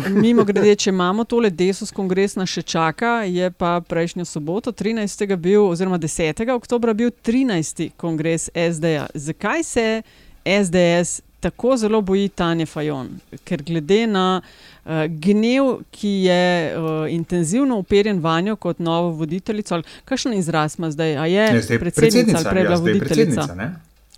[0.09, 5.35] Mimo grede, če imamo tole Desus kongres nas še čaka, je pa prejšnjo soboto, 13.
[5.35, 6.39] bil, oziroma 10.
[6.55, 7.89] oktober bil 13.
[7.97, 9.09] kongres SD-ja.
[9.13, 9.87] Zakaj se
[10.45, 13.09] SDS tako zelo boji Tanja Fajon?
[13.43, 19.83] Ker glede na uh, gnev, ki je uh, intenzivno uperjen vanjo kot novo voditeljico, ali
[20.05, 21.17] kakšen izraz ima zdaj?
[21.17, 23.73] A je Ne, zdaj je predsednica ali predsednica, prej bila voditeljica?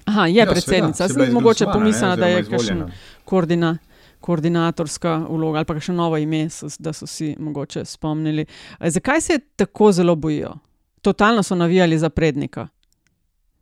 [0.06, 1.04] Aha, je Ja, ja, predsednica.
[1.04, 2.88] je Sem mogoče pomislila, da je izvoljena.
[3.26, 3.78] koordina,
[4.22, 8.46] koordinatorska vloga ali pa še novo ime, so, da so si mogoče spomnili.
[8.80, 10.54] E, Zakaj se je tako zelo bojijo?
[11.02, 12.68] Totalno so navijali za prednika.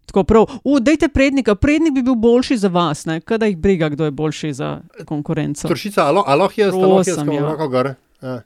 [0.06, 3.22] Tako prav, udejte prednika, prednik bi bil boljši za vas, ne?
[3.22, 5.68] kada jih briga, kdo je boljši za konkurenco.
[5.68, 7.40] Toršica, alo, alo, jaz, alo, jaz, Prosim, ja.
[7.40, 7.48] ja.
[7.52, 7.94] roko gor.
[8.22, 8.42] Ja.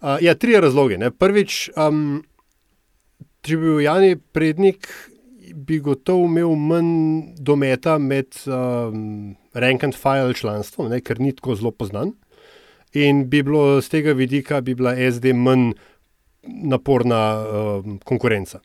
[0.00, 0.98] Uh, ja, tri razloge.
[0.98, 1.10] Ne.
[1.10, 2.22] Prvič, um,
[3.42, 4.88] če bi bil Jani prednik,
[5.66, 11.56] bi gotovo imel manj dometa med um, rank and file članstvom, ne, ker ni tako
[11.58, 12.14] zelo poznan.
[12.96, 15.72] In bi bilo z tega vidika, bi bila SD manj
[16.46, 18.60] naporna um, konkurenca.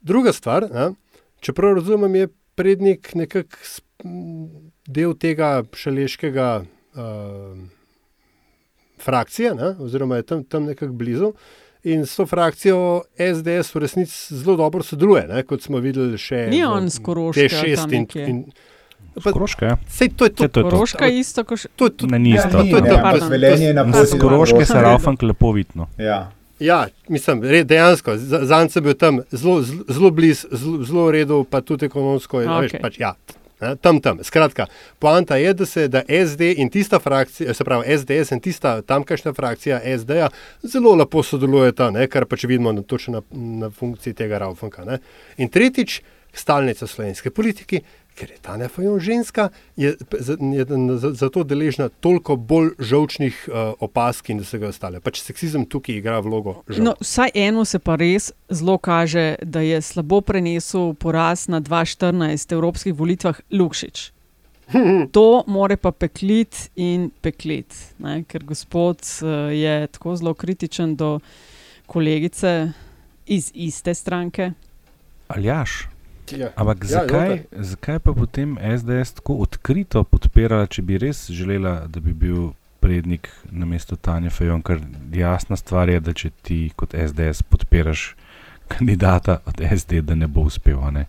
[0.00, 0.92] Druga stvar, ne,
[1.44, 2.28] čeprav razumem, je
[2.58, 3.82] prednik nekako
[4.88, 7.58] del tega šaleškega uh,
[9.02, 11.32] frakcije, ne, oziroma je tam, tam nekako blizu.
[11.84, 12.78] In s to frakcijo
[13.14, 16.98] SDS v resnici zelo dobro sodeluje, ne, kot smo videli še Ni v on s
[16.98, 18.38] Koroške T6 tam in, in
[19.14, 19.76] Pa, Koroška, ja.
[19.88, 20.36] Sej to je to.
[20.38, 20.62] To je to.
[20.64, 21.68] Koroška je isto, kot še.
[21.74, 22.06] To je to.
[22.06, 22.62] Ne, ni Ja, isto.
[22.62, 22.94] ni, to je to.
[22.94, 23.28] ampak Pardon.
[23.28, 24.82] Velenje je na Z poti do Koroške se Koroške.
[24.82, 25.86] Raufank lepo vidno.
[25.98, 26.18] Ja.
[26.58, 30.46] Ja, mislim, re, dejansko, za- zanj sem bil tam zelo, blizu,
[30.82, 32.38] zelo, v redu, pa tudi ekonomsko.
[32.40, 32.62] Okay.
[32.64, 33.14] Veš, pač, ja,
[33.60, 34.18] ne, tam, tam.
[34.24, 34.66] Skratka,
[34.98, 39.32] poanta je, da se da SD in tista frakcija, se pravi SDS in tista tamkajšnja
[39.32, 40.28] frakcija SD-ja
[40.62, 43.22] zelo lepo sodelujeta, ne, kar pač vidimo na, točno na,
[43.64, 44.84] na funkciji tega Raufanka.
[44.84, 44.98] Ne.
[45.36, 46.00] In tretjič,
[46.32, 47.80] stalnica slovenske politike.
[48.14, 49.44] Ker je Tanja Fajon ženska,
[49.76, 50.64] je, za- je
[50.98, 54.98] za- zato deležna toliko bolj žolčnih uh, opask in vsega ostale.
[55.00, 56.62] Pač seksizem tukaj igra vlogo.
[56.68, 56.82] žal.
[56.82, 62.52] No, vsaj eno se pa res zelo kaže, da je slabo prenesel poraz na 2014
[62.52, 64.10] evropskih volitvah Lukšič.
[65.12, 68.24] To more pa peklit in peklit, ne?
[68.24, 71.20] ker gospod eh, je tako zelo kritičen do
[71.86, 72.72] kolegice
[73.26, 74.50] iz iste stranke.
[75.28, 75.88] Aljaš.
[76.36, 76.50] Ja.
[76.56, 77.62] Ampak Ja, zakaj, izvolite.
[77.62, 82.50] zakaj pa potem SDS tako odkrito podpirala, če bi res želela, da bi bil
[82.80, 84.62] prednik na mestu Tanja Fajon?
[84.62, 84.80] Ker
[85.12, 88.14] jasna stvar je, da če ti kot SDS podpiraš
[88.68, 90.78] kandidata od SD, da ne bo uspel.
[90.92, 91.06] Ne?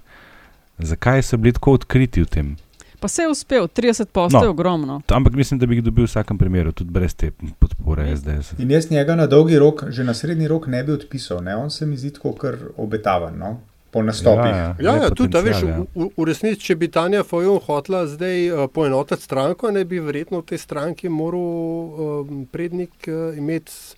[0.78, 2.56] Zakaj so bili tako odkriti v tem?
[3.00, 4.46] Pa se je uspel, 30 postov no.
[4.46, 5.02] je ogromno.
[5.08, 8.54] Ampak mislim, da bi jih dobil v vsakem primeru, tudi brez te podpore SDS.
[8.60, 11.44] In jaz njega na dolgi rok, že na srednji rok ne bi odpisal.
[11.44, 11.56] Ne?
[11.56, 13.60] On se mi zdi tako kar obetaven no?
[13.92, 14.52] Po nastopih.
[14.52, 15.80] Ja, Ja, ja, tudi, a veš, ja.
[15.96, 20.44] v, v, resnici, če bi Tanja Fajon hotela zdaj uh, poenotiti stranko, ne bi verjetno
[20.44, 23.98] v tej stranki moral um, prednik uh, imeti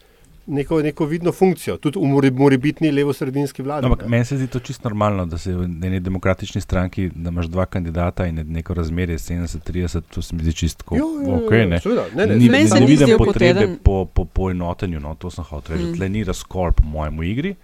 [0.51, 3.87] neko, neko vidno funkcijo, tudi v morebitni levo-sredinski vladi.
[3.87, 4.09] No, ampak ne.
[4.09, 7.65] meni se zdi to čisto normalno, da se v eni demokratični stranki, da imaš dva
[7.65, 11.79] kandidata in neko razmerje 70-30, to se mi zdi čisto okay, ne.
[11.79, 15.29] seveda, ne, ne, Ni- Meni se ne ni vidim potrebe po, po poenotenju, no, to
[15.29, 15.89] sem hotel reči.
[15.89, 15.95] Mm.
[15.95, 17.55] Tle ni razkol po mojem igri.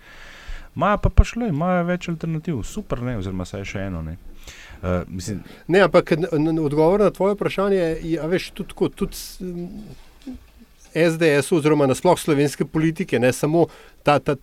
[0.78, 4.04] Imajo pa pač le, imajo več alternativ, super, ne, oziroma saj še eno.
[4.06, 4.18] Ne.
[4.86, 5.02] Uh,
[5.68, 6.14] Ne, ampak
[6.62, 9.18] odgovor na tvoje vprašanje je, a veš, tudi, tako, tudi
[10.94, 13.66] SDS, oziroma nasploh slovenske politike, ne samo
[14.04, 14.36] ta, ta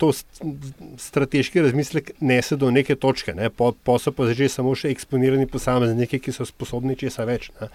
[0.98, 5.46] strateški razmislek nese do neke točke, ne, po, po so pa že samo še eksponirani
[5.46, 7.50] posamezniki, ki so sposobni česa več.
[7.60, 7.68] Da,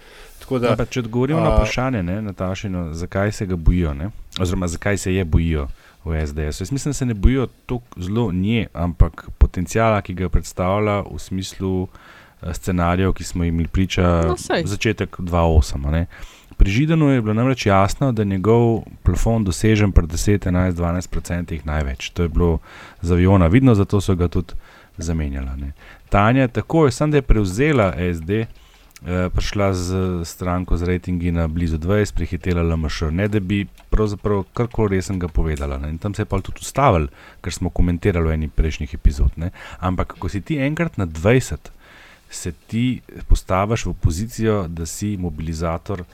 [0.58, 4.10] da, pa, če odgovorimo na a, vprašanje, ne, Natašino, zakaj se ga bojijo, ne,
[4.40, 5.68] oziroma zakaj se je bojijo
[6.04, 6.60] v SDS.
[6.60, 11.18] Jaz mislim, da se ne bojijo tako zelo nje, ampak potencijala, ki ga predstavlja v
[11.18, 11.88] smislu
[12.42, 14.64] eh, scenarijev, ki smo jim priča No, saj.
[14.64, 16.06] začetek 2008.
[16.56, 21.16] Pri Židanu je bilo namreč jasno, da je njegov plafon dosežen pri 10, 11, 12
[21.16, 22.10] odstotkih največ.
[22.10, 22.58] To je bilo
[23.02, 24.54] za aviona vidno, zato so ga tudi
[24.98, 25.56] zamenjala.
[25.56, 25.72] Ne.
[26.08, 29.94] Tanja, tako je, sem da je prevzela SD, eh, prišla z
[30.24, 35.78] stranko z rejtingi na blizu 20, prehitela LMŠ, ne da bi pravzaprav karkoli resnega povedala.
[35.78, 35.90] Ne.
[35.90, 37.08] In tam se je pa tudi ustavil,
[37.40, 39.30] ker smo komentirali v eni prejšnjih epizod.
[39.36, 39.50] Ne.
[39.78, 41.70] Ampak, ko si ti enkrat na 20,
[42.30, 46.04] se ti postaviš v pozicijo, da si mobilizator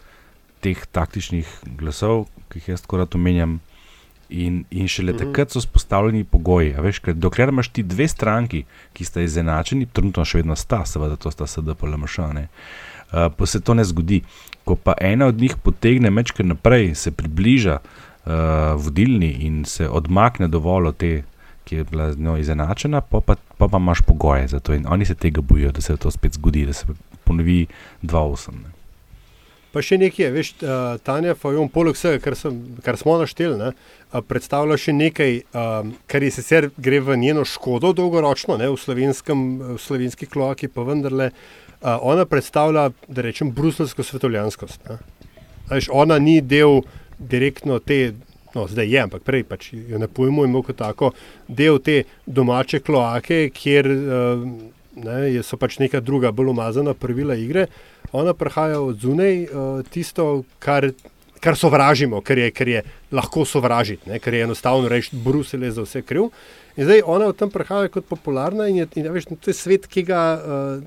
[0.67, 3.61] teh taktičnih glasov, ki jih jaz tako rad omenjam.
[4.29, 5.19] In, in šele Mhm.
[5.21, 6.73] takrat so vzpostavljeni pogoji.
[6.83, 11.15] Veš, ker dokler imaš ti dve stranki, ki sta izenačeni, trenutno še vedno sta, seveda,
[11.17, 12.49] to sta SD pa LMŠ, ne,
[13.13, 14.25] uh, pa se to ne zgodi.
[14.67, 18.33] Ko pa ena od njih potegne mečke naprej, se približa uh,
[18.83, 21.13] vodilni in se odmakne dovolj od te,
[21.65, 24.75] ki je bila z njo izenačena, pa pa, pa, pa imaš pogoje za to.
[24.75, 26.87] In oni se tega bojijo, da se to spet zgodi, da se
[27.25, 27.67] ponovi
[28.03, 28.75] 2-8.
[29.75, 33.73] Pa še nekaj, veš, uh, Tanja Fajon, poleg vsega, kar, sem, kar smo našteli, ne,
[33.75, 38.79] uh, predstavlja še nekaj, um, kar je sicer gre v njeno škodo dolgoročno, ne, v,
[38.79, 41.33] v slovenski kloaki, pa vendarle.
[41.83, 44.89] Uh, ona predstavlja, da rečem, bruselsko svetovljanskost.
[45.69, 46.81] Veš, ona ni del
[47.19, 48.15] direktno te,
[48.55, 51.13] no zdaj je, ampak prej pač jo ne pojmujemo kot tako,
[51.49, 54.49] del te domače kloake, kjer uh,
[54.97, 57.67] ne, so pač neka druga, bolj umazana pravila igre.
[58.13, 60.91] Ona prihaja od zunaj, uh, tisto, kar,
[61.41, 62.83] kar sovražimo, ker je, ker je
[63.13, 66.31] lahko sovražiti, ne, ker je enostavno reči, Bruselj je za vse kriv.
[66.77, 69.57] In zdaj ona v tem prihaja kot popularna in, je, in ja, veš, to je
[69.57, 70.87] svet, ki ga uh,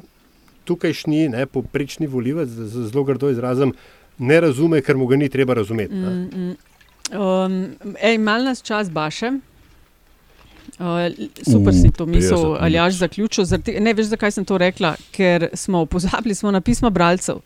[0.69, 3.73] tukajšnji, ne, poprečni volivec, zelo grdo izrazem,
[4.19, 5.95] ne razume, ker mu ga ni treba razumeti.
[5.95, 6.09] ne.
[6.09, 6.57] Mm, mm.
[7.09, 9.31] Um, ej, mal nas čas baše.
[10.79, 13.45] Uh, super si to Uh, misel, 50 ali jaš zaključil.
[13.45, 17.41] Zaradi, ne veš, zakaj sem to rekla, ker smo pozabili smo na pisma bralcev.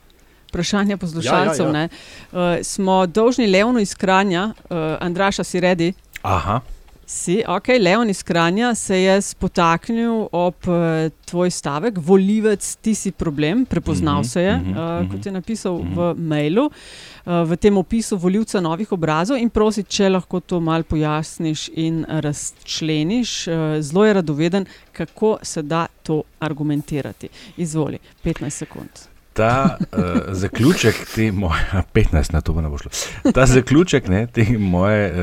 [0.48, 1.66] Vprašanja poslušalcev.
[1.66, 1.88] Ja, ja, ja.
[2.32, 5.92] Uh, smo dolžni Leonu iz Kranja, uh, Andraša, si redi?
[6.22, 6.60] Aha.
[7.06, 13.10] Si, ok, Leon iz Kranja se je spotaknil ob uh, tvoj stavek, volivec, ti si
[13.12, 17.56] problem, prepoznal Mhm, se je, mhm, uh, mhm, kot je napisal v mailu, uh, v
[17.56, 23.48] tem opisu volivca novih obrazov in prosi, če lahko to malo pojasniš in razčleniš.
[23.48, 27.28] Uh, zelo je radoveden, kako se da to argumentirati.
[27.56, 29.13] Izvoli, 15 sekund.
[29.34, 31.64] Ta uh, zaključek te moje,
[31.94, 32.90] 15 na to pa ne bo šlo.
[33.34, 35.18] Ta zaključek ne, te moje uh,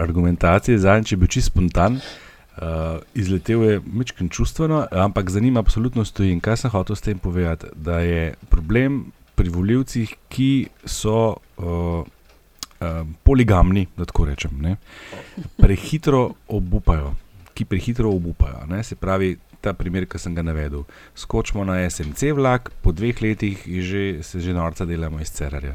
[0.00, 2.00] argumentacije zadnjič je bil čisto spontan.
[2.56, 2.62] Uh,
[3.14, 6.32] izletel je mečken čustveno, ampak za njim absolutno stoji.
[6.32, 7.66] In kaj sem hotel s tem povedati?
[7.74, 12.06] Da je problem pri voljivcih, ki so uh,
[13.22, 14.76] poligamni, da tako rečem, ne,
[15.56, 17.14] prehitro obupajo,
[17.54, 18.66] ki prehitro obupajo.
[18.68, 20.84] Ne, se pravi, ta primer, ki sem ga navedel.
[21.18, 25.74] Skočimo na SMC vlak, po dveh letih že, se že norca delamo iz Cerarja.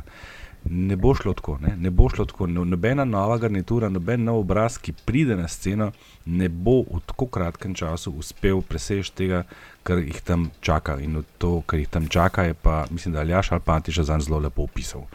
[0.69, 2.45] Ne bo šlo tako, ne, ne bo šlo tako.
[2.47, 5.89] No- Nobena nova garnitura, noben nov obraz, ki pride na sceno,
[6.25, 9.43] ne bo v tako kratkem času uspel preseči tega,
[9.83, 10.99] kar jih tam čaka.
[11.01, 14.69] In to, kar jih tam čaka, je pa, mislim, da Aljaš Alpantiš za zelo lepo
[14.69, 15.09] opisal.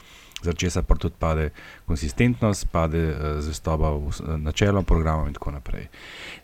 [0.47, 1.51] Zaradi česa pa tudi pade
[1.87, 5.89] konsistentnost, pade uh, zvestoba v s- načelom programa in tako naprej.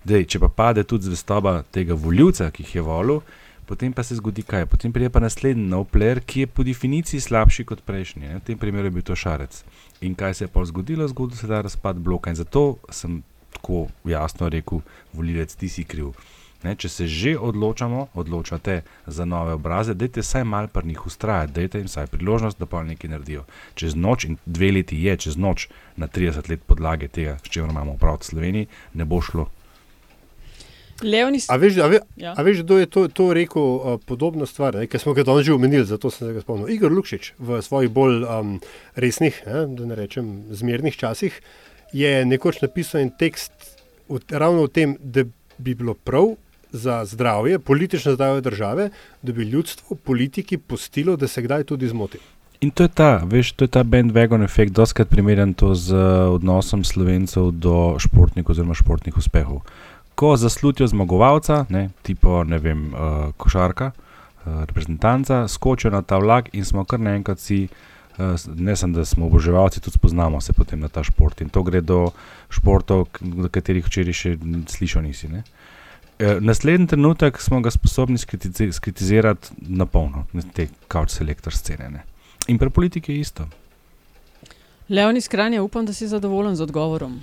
[0.03, 3.21] Dej, če pa pade tudi zvestoba tega voljivca, ki jih je volil,
[3.63, 4.67] potem pa se zgodi kaj?
[4.67, 8.23] Potem pride pa naslednji nov player, ki je po definiciji slabši kot prejšnji.
[8.25, 8.37] Ne?
[8.37, 9.63] V tem primeru je bil to šarec.
[10.01, 11.07] In kaj se je pa zgodilo?
[11.09, 13.23] Zgodil se je razpad bloka in zato sem
[13.53, 14.81] tako jasno rekel,
[15.13, 16.11] volivec, ti si kriv.
[16.63, 21.53] Ne, če se že odločamo, odločate za nove obraze, dajte vsaj malo pri njih ustrajati,
[21.53, 23.43] dajte jim vsaj priložnost, da pa nekaj naredijo.
[23.75, 27.71] Čez noč in dve leti je, čez noč na 30 let podlage tega, s čimer
[27.75, 29.49] imamo prav v Sloveniji, ne bo šlo.
[31.03, 31.49] Leonis.
[31.51, 32.35] A veš, a ve, Ja.
[32.39, 35.47] a veš, kdo je to, to rekel, uh, podobno stvar, ne, ki smo ga danes
[35.47, 36.71] že omenili, zato sem se ga spomnil.
[36.71, 38.61] Igor Lukšič v svojih bolj um,
[38.95, 41.41] resnih, ne, da ne rečem zmernih časih,
[41.93, 43.51] je nekoč napisal en tekst
[44.09, 45.27] v, ravno o tem, da
[45.59, 46.37] bi bilo prav
[46.73, 48.91] za zdravje, politično zdravje države,
[49.23, 52.19] da bi ljudstvo, politiki pustilo, da se kdaj tudi zmoti.
[52.63, 56.35] In to je ta, veš, to je ta bandwagon efekt, doskrat primerjam to z uh,
[56.35, 59.65] odnosom slovencev do športnikov oziroma športnih uspehov.
[60.15, 66.55] Ko zaslutijo zmagovalca, ne, tipo, ne vem, uh, košarka, uh, reprezentanca, skočijo na ta vlak
[66.55, 67.67] in smo kar naenkrat si,
[68.19, 71.41] uh, ne samo da smo oboževalci, tudi spoznamo se potem na ta šport.
[71.41, 72.13] In to gre do
[72.51, 75.29] športov, do katerih včeraj še n- slišal nisi.
[75.29, 75.43] Ne.
[76.23, 81.91] Eh, Naslednji trenutek smo ga sposobni skritizi- skritizirati na polno, te couch selektor scene.
[81.91, 82.03] Ne.
[82.47, 83.49] In pri politiki je isto.
[84.89, 87.23] Leon iz Kranja, upam, da si zadovoljen z odgovorom.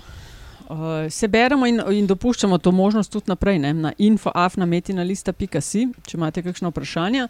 [0.68, 0.76] Uh,
[1.10, 3.72] se beremo in, in dopuščamo to možnost tudi naprej ne?
[3.74, 7.28] na infoafnametina.si, če imate kakšno vprašanje.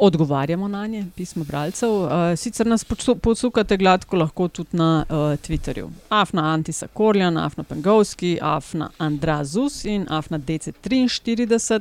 [0.00, 1.90] Odgovarjamo na nje, pismo bralcev.
[1.90, 2.84] Uh, sicer nas
[3.22, 5.90] podsukate gladko lahko tudi na uh, Twitterju.
[6.08, 11.80] Afna Antisa Korjan, Afna Pengovski, Afna Andrazus in Afna DC43.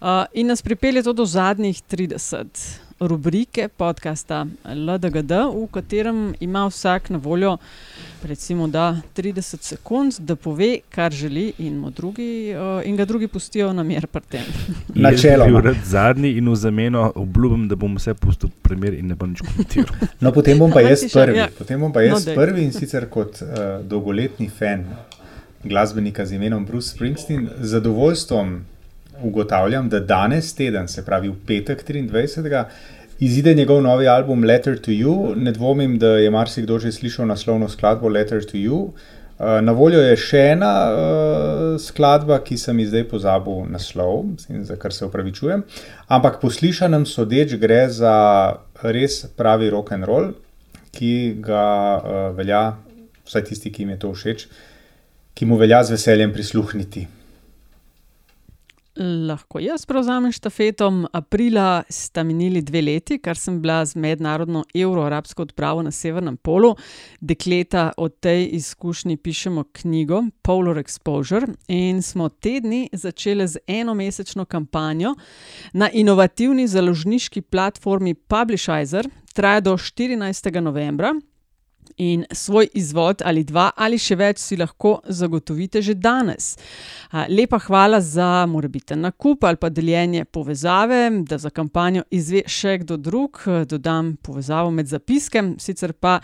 [0.00, 2.89] Uh, in nas pripelje to do zadnjih 30.
[3.00, 7.56] rubrike podcasta LDGD, v katerem ima vsak na voljo
[8.24, 13.72] recimo, da 30 sekund, da pove, kar želi, in, drugi, uh, in ga drugi pustijo
[13.72, 14.42] na mir pri tem.
[14.94, 15.50] Načeloma.
[15.50, 19.14] Jaz bi bil zadnji in v zameno obljubim, da bom vse pustil primer in ne
[19.14, 19.96] bom nič komentiral.
[20.20, 21.38] No, potem bom pa jaz še- prvi.
[21.38, 21.48] ja.
[21.58, 23.48] Potem bom pa jaz No, prvi in sicer kot uh,
[23.82, 24.84] dolgoletni fan
[25.64, 28.60] glasbenika z imenom Bruce Springsteen, z zadovoljstvom
[29.22, 32.64] ugotavljam, da danes teden, se pravi v petek 23.
[33.20, 35.34] Izide njegov novi album Letter to You.
[35.36, 38.74] Ne dvomim, da je marsikdo že slišal naslovno skladbo Letter to You.
[38.74, 44.24] Uh, Na voljo je še ena uh, skladba, ki sem ji zdaj pozabil naslov,
[44.68, 45.62] za kar se upravičujem.
[46.08, 48.16] Ampak poslišanem sodeč gre za
[48.82, 50.32] res pravi rock and roll,
[50.92, 51.64] ki ga
[51.96, 52.66] uh, velja,
[53.28, 54.44] vsaj tisti, ki jim je to všeč,
[55.32, 57.06] ki mu velja z veseljem prisluhniti.
[59.00, 61.06] Lahko jaz prevzamem štafeto.
[61.12, 66.74] Aprila sta minili dve leti, kar sem bila z mednarodno evro-arabsko odpravo na Severnem polu.
[67.20, 74.44] Dekleta o tej izkušnji pišemo knjigo Polar Exposure in smo te dni začeli z enomesečno
[74.44, 75.14] kampanjo
[75.72, 80.60] na inovativni založniški platformi Publishizer, traja do 14.
[80.60, 81.14] novembra.
[82.00, 86.54] In svoj izvod ali dva ali še več si lahko zagotovite že danes.
[87.28, 92.96] Lepa hvala za morebiten nakup ali pa deljenje povezave, da za kampanjo izve še kdo
[92.96, 93.42] drug.
[93.68, 96.20] Dodam povezavo med zapiskem, sicer pa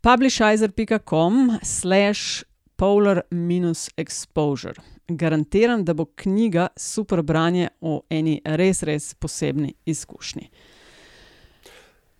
[0.00, 2.44] publishizer.com slash
[2.80, 4.80] polar minus exposure.
[5.08, 10.48] Garantiram, da bo knjiga super branje o eni res, res posebni izkušnji.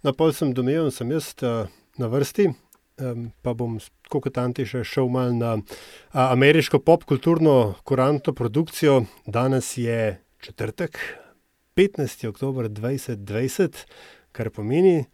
[0.05, 1.65] Na pol sem domeven, sem jaz uh,
[1.97, 2.51] na vrsti,
[3.01, 5.63] um, pa bom tako kot Anti še šel mal na uh,
[6.13, 9.05] ameriško popkulturno kuranto produkcijo.
[9.27, 10.99] Danes je četrtek,
[11.77, 12.27] 15.
[12.29, 13.85] oktober 2020,
[14.33, 15.05] kar pomeni,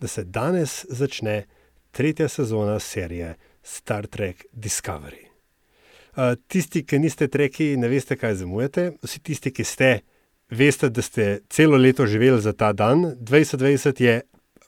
[0.00, 1.44] da se danes začne
[1.90, 5.28] tretja sezona serije Star Trek Discovery.
[6.12, 8.90] Uh, tisti, ki niste treki, ne veste, kaj zamujate.
[9.02, 9.92] Vsi tisti, ki ste,
[10.52, 13.14] veste, da ste celo leto živeli za ta dan.
[13.20, 14.20] 2020 je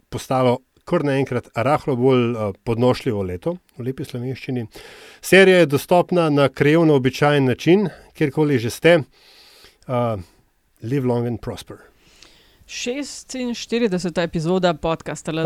[0.09, 4.67] postalo kar naenkrat rahlo bolj uh, podnošljivo leto v lepi slovenščini.
[5.21, 8.99] Serija je dostopna na krajevno običajen način, kjerkoli že ste.
[9.87, 10.21] Uh,
[10.83, 11.77] live long and prosper.
[12.67, 13.53] 46.
[14.19, 15.33] epizoda podcasta!
[15.33, 15.45] Ej,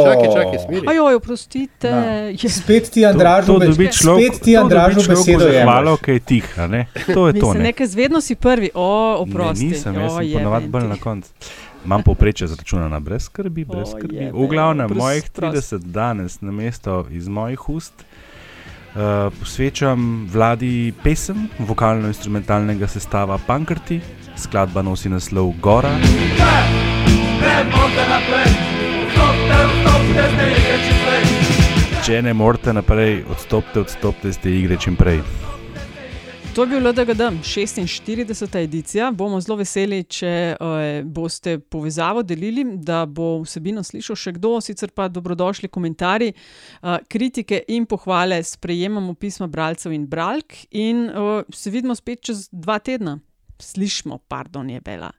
[0.00, 0.86] čakaj, čakaj, smiri.
[0.88, 1.88] Ajoj, oprostite.
[2.42, 5.62] Je- Spet ti Andražu, to, to be- dobi človek, spet ti Andražu besedo je.
[5.62, 6.86] Hvala, ki je tih, a ne?
[7.06, 7.46] To je to.
[7.46, 7.62] Mislim, Ne?
[7.62, 9.64] nekaj zvedno si prvi, o, Ne, oprosti.
[9.66, 11.28] nisem, jaz sem jebe ponovadi bolj na koncu.
[11.84, 14.30] Imam povprečje zračunano brez skrbi, brez skrbi.
[14.32, 15.72] V glavnem, mojih prost.
[15.72, 18.04] 30 danes na mesto iz mojih ust
[18.94, 24.00] uh, posvečam vladi pesem vokalno-instrumentalnega sestava Pankrti,
[24.36, 25.92] skladba nosi naslov Gora.
[32.06, 35.20] Če ne morete naprej, odstopite, odstopite iz te igre čim prej.
[36.54, 38.58] To je bil LDGD, 46.
[38.58, 39.10] edicija.
[39.10, 44.90] Bomo zelo veseli, če uh, boste povezavo delili, da bo vsebino slišal še kdo, sicer
[44.90, 48.40] pa dobrodošli komentarji, uh, kritike in pohvale.
[48.42, 53.18] Sprejemamo pisma bralcev in bralk, in uh, se vidimo spet čez dva tedna.
[53.62, 55.12] Slišmo, pardon, je bela.